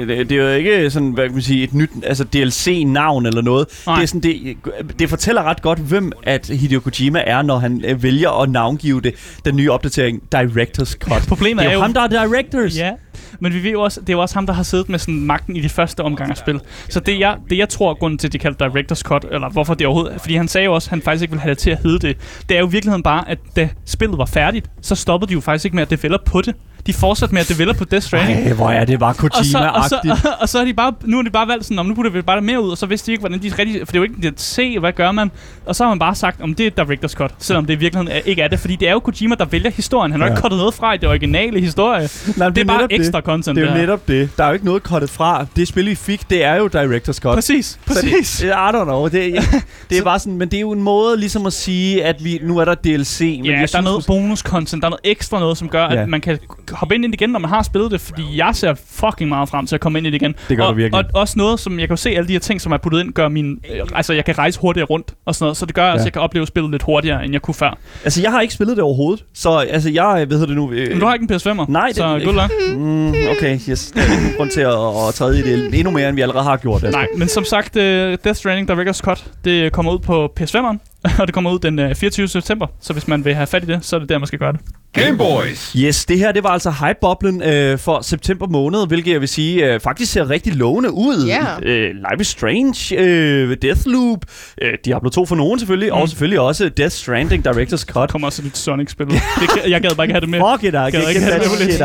[0.08, 3.68] det er jo ikke sådan, hvad kan man sige, et nyt altså DLC-navn eller noget.
[3.88, 3.96] Nej.
[3.96, 4.58] Det, er sådan, det,
[5.00, 9.02] det fortæller ret godt, hvem at Hideo Kojima er, når han øh, vælger at navngive
[9.02, 9.14] det,
[9.46, 11.22] den nye opdatering, Director's Cut.
[11.28, 12.78] Problemet det er er jo jo- ham, der er Directors.
[12.78, 12.92] Ja,
[13.40, 15.20] men vi ved jo også, det er jo også ham, der har siddet med sådan
[15.22, 16.60] magten i de første omgang af spil.
[16.90, 19.74] Så det jeg, det jeg tror, grunden til, at de kalder Director's Cut, eller hvorfor
[19.74, 21.70] det overhovedet, fordi han sagde jo også, at han faktisk ikke ville have det til
[21.70, 22.18] at hedde det,
[22.50, 25.40] det er jo i virkeligheden bare, at da spillet var færdigt, så stoppede de jo
[25.42, 26.56] faktisk ikke med at develop på det.
[26.88, 28.40] De fortsatte med at develop på Death Stranding.
[28.48, 30.28] Ej, hvor er det bare Og så, og, så, Kojima-agtigt.
[30.42, 32.22] og, så har de bare, nu har de bare valgt sådan, om nu putter vi
[32.22, 34.04] bare mere ud, og så vidste de ikke, hvordan de rigtig, for det er jo
[34.04, 35.32] ikke det se, hvad gør man?
[35.66, 38.22] Og så har man bare sagt, om det er Director's Cut, selvom det i virkeligheden
[38.26, 40.12] ikke er det, fordi det er jo Kojima, der vælger historien.
[40.12, 40.34] Han har Ja.
[40.34, 42.10] ikke kuttet noget fra i det originale historie.
[42.38, 43.56] Nej, det er bare ekstra content.
[43.56, 44.30] Det er jo netop det.
[44.38, 45.46] Der er jo ikke noget kottet fra.
[45.56, 47.36] Det spil, vi fik, det er jo Director's Cut.
[47.36, 48.28] Præcis, præcis.
[48.28, 49.04] Så det, I don't know.
[49.08, 49.12] Det,
[49.90, 52.40] det er bare sådan, men det er jo en måde ligesom at sige, at vi
[52.44, 53.20] nu er der DLC.
[53.22, 56.02] Men Ja, der er noget bonus-content, der er noget ekstra noget, som gør, Ja.
[56.02, 56.40] at man kan
[56.72, 59.50] hoppe ind i det igen, når man har spillet det, fordi jeg ser fucking meget
[59.50, 60.36] frem til at komme ind i det igen.
[60.50, 61.06] Det gør og, du virkelig.
[61.14, 63.14] Og også noget, som jeg kan se, alle de her ting, som er puttet ind,
[63.14, 63.60] gør min...
[63.74, 65.96] Øh, altså, jeg kan rejse hurtigere rundt og sådan noget, så det gør, ja.
[65.96, 67.78] at jeg kan opleve spillet lidt hurtigere, end jeg kunne før.
[68.04, 69.26] Altså, jeg har ikke spillet det overhovedet.
[69.34, 70.72] Så altså, jeg, hedder det nu?
[70.72, 72.54] Øh, Men du har ikke en PS5'er, Nej, det- så good luck.
[72.78, 73.92] Mm, okay, yes.
[73.96, 74.74] Der er ikke grund til at,
[75.08, 76.84] at træde i det endnu mere, end vi allerede har gjort.
[76.84, 77.00] Altså.
[77.00, 80.78] Nej, men som sagt, uh, Death Stranding Director's Cut, det kommer ud på PS5'eren,
[81.20, 82.28] og det kommer ud den uh, 24.
[82.28, 84.40] september, så hvis man vil have fat i det, så er det der, man skal
[84.40, 84.60] gøre det.
[84.94, 85.72] Game Boys.
[85.78, 89.74] Yes, det her det var altså hype-boblen øh, for september måned, hvilket jeg vil sige
[89.74, 91.26] øh, faktisk ser rigtig lovende ud.
[91.28, 91.70] Ja.
[91.70, 94.20] Øh, Life is Strange, øh, Deathloop,
[94.62, 95.98] øh, Diablo 2 for nogen selvfølgelig, mm.
[96.02, 97.96] og selvfølgelig også Death Stranding Director's Cut.
[97.96, 99.12] Der kommer også et nyt Sonic-spil ud.
[99.12, 100.40] Det, kan- jeg gad bare ikke have det med.
[100.52, 101.78] Fuck it, I Gad ikke have det med shit lidt.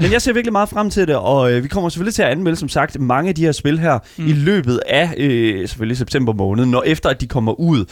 [0.00, 2.28] Men jeg ser virkelig meget frem til det, og øh, vi kommer selvfølgelig til at
[2.28, 4.26] anmelde, som sagt, mange af de her spil her mm.
[4.28, 7.84] i løbet af øh, selvfølgelig september måned, når efter at de kommer ud.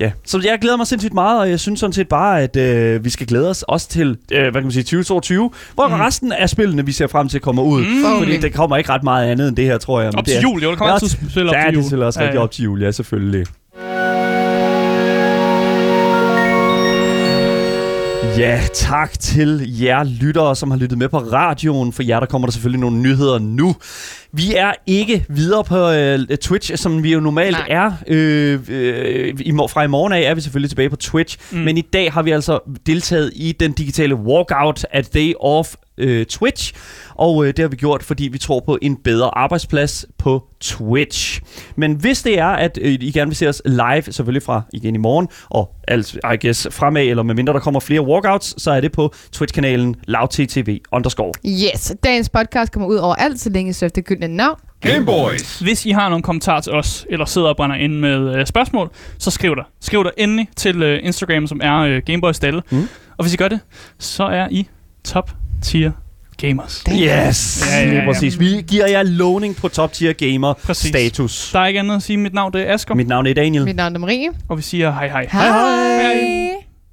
[0.00, 3.04] Ja, så jeg glæder mig sindssygt meget, og jeg synes sådan set bare, at øh,
[3.04, 5.94] vi skal glæde os også til, øh, hvad kan man sige, 2022, hvor mm.
[5.94, 7.80] resten af spillene, vi ser frem til, kommer ud.
[7.80, 8.18] Mm.
[8.18, 10.10] Fordi der kommer ikke ret meget andet end det her, tror jeg.
[10.12, 10.70] Men Op til jul, jo.
[10.70, 11.78] Der kommer altid spil op ja, til det jul.
[11.78, 12.42] er selvfølgelig også Ja, rigtig ja.
[12.42, 13.46] op til jul, ja, selvfølgelig.
[18.38, 21.92] Ja, tak til jer lyttere, som har lyttet med på radioen.
[21.92, 23.76] For jer, der kommer der selvfølgelig nogle nyheder nu.
[24.32, 27.66] Vi er ikke videre på øh, Twitch, som vi jo normalt Nej.
[27.70, 27.92] er.
[28.06, 31.38] Øh, øh, i, fra i morgen af er vi selvfølgelig tilbage på Twitch.
[31.52, 31.58] Mm.
[31.58, 36.26] Men i dag har vi altså deltaget i den digitale walkout at Day of øh,
[36.26, 36.72] Twitch.
[37.14, 41.40] Og øh, det har vi gjort, fordi vi tror på en bedre arbejdsplads på Twitch.
[41.76, 44.94] Men hvis det er, at øh, I gerne vil se os live, selvfølgelig fra igen
[44.94, 48.80] i morgen, og altså, I guess fremad, eller medmindre der kommer flere walkouts, så er
[48.80, 51.32] det på Twitch-kanalen lavttv underscore.
[51.46, 54.58] Yes, dagens podcast kommer ud over alt, så længe så efter gyldne navn.
[54.80, 55.58] Game Boys.
[55.58, 58.90] Hvis I har nogle kommentarer til os, eller sidder og brænder ind med øh, spørgsmål,
[59.18, 59.62] så skriv der.
[59.80, 62.62] Skriv der endelig til øh, Instagram, som er øh, Gameboy Stalle.
[62.70, 62.88] Mm.
[63.18, 63.60] Og hvis I gør det,
[63.98, 64.68] så er I
[65.04, 65.90] top tier
[66.38, 66.84] gamers.
[66.88, 67.90] Yes, Ja, ja, ja.
[67.90, 68.38] lige præcis.
[68.40, 70.88] Vi giver jer lovning på top tier gamer Præcis.
[70.88, 71.50] status.
[71.52, 72.16] Der er ikke andet at sige.
[72.16, 73.64] Mit navn det er Asger, Mit navn er Daniel.
[73.64, 74.28] Mit navn er Marie.
[74.48, 75.28] og vi siger hej hej.
[75.32, 75.48] Hej.
[75.48, 76.50] hej.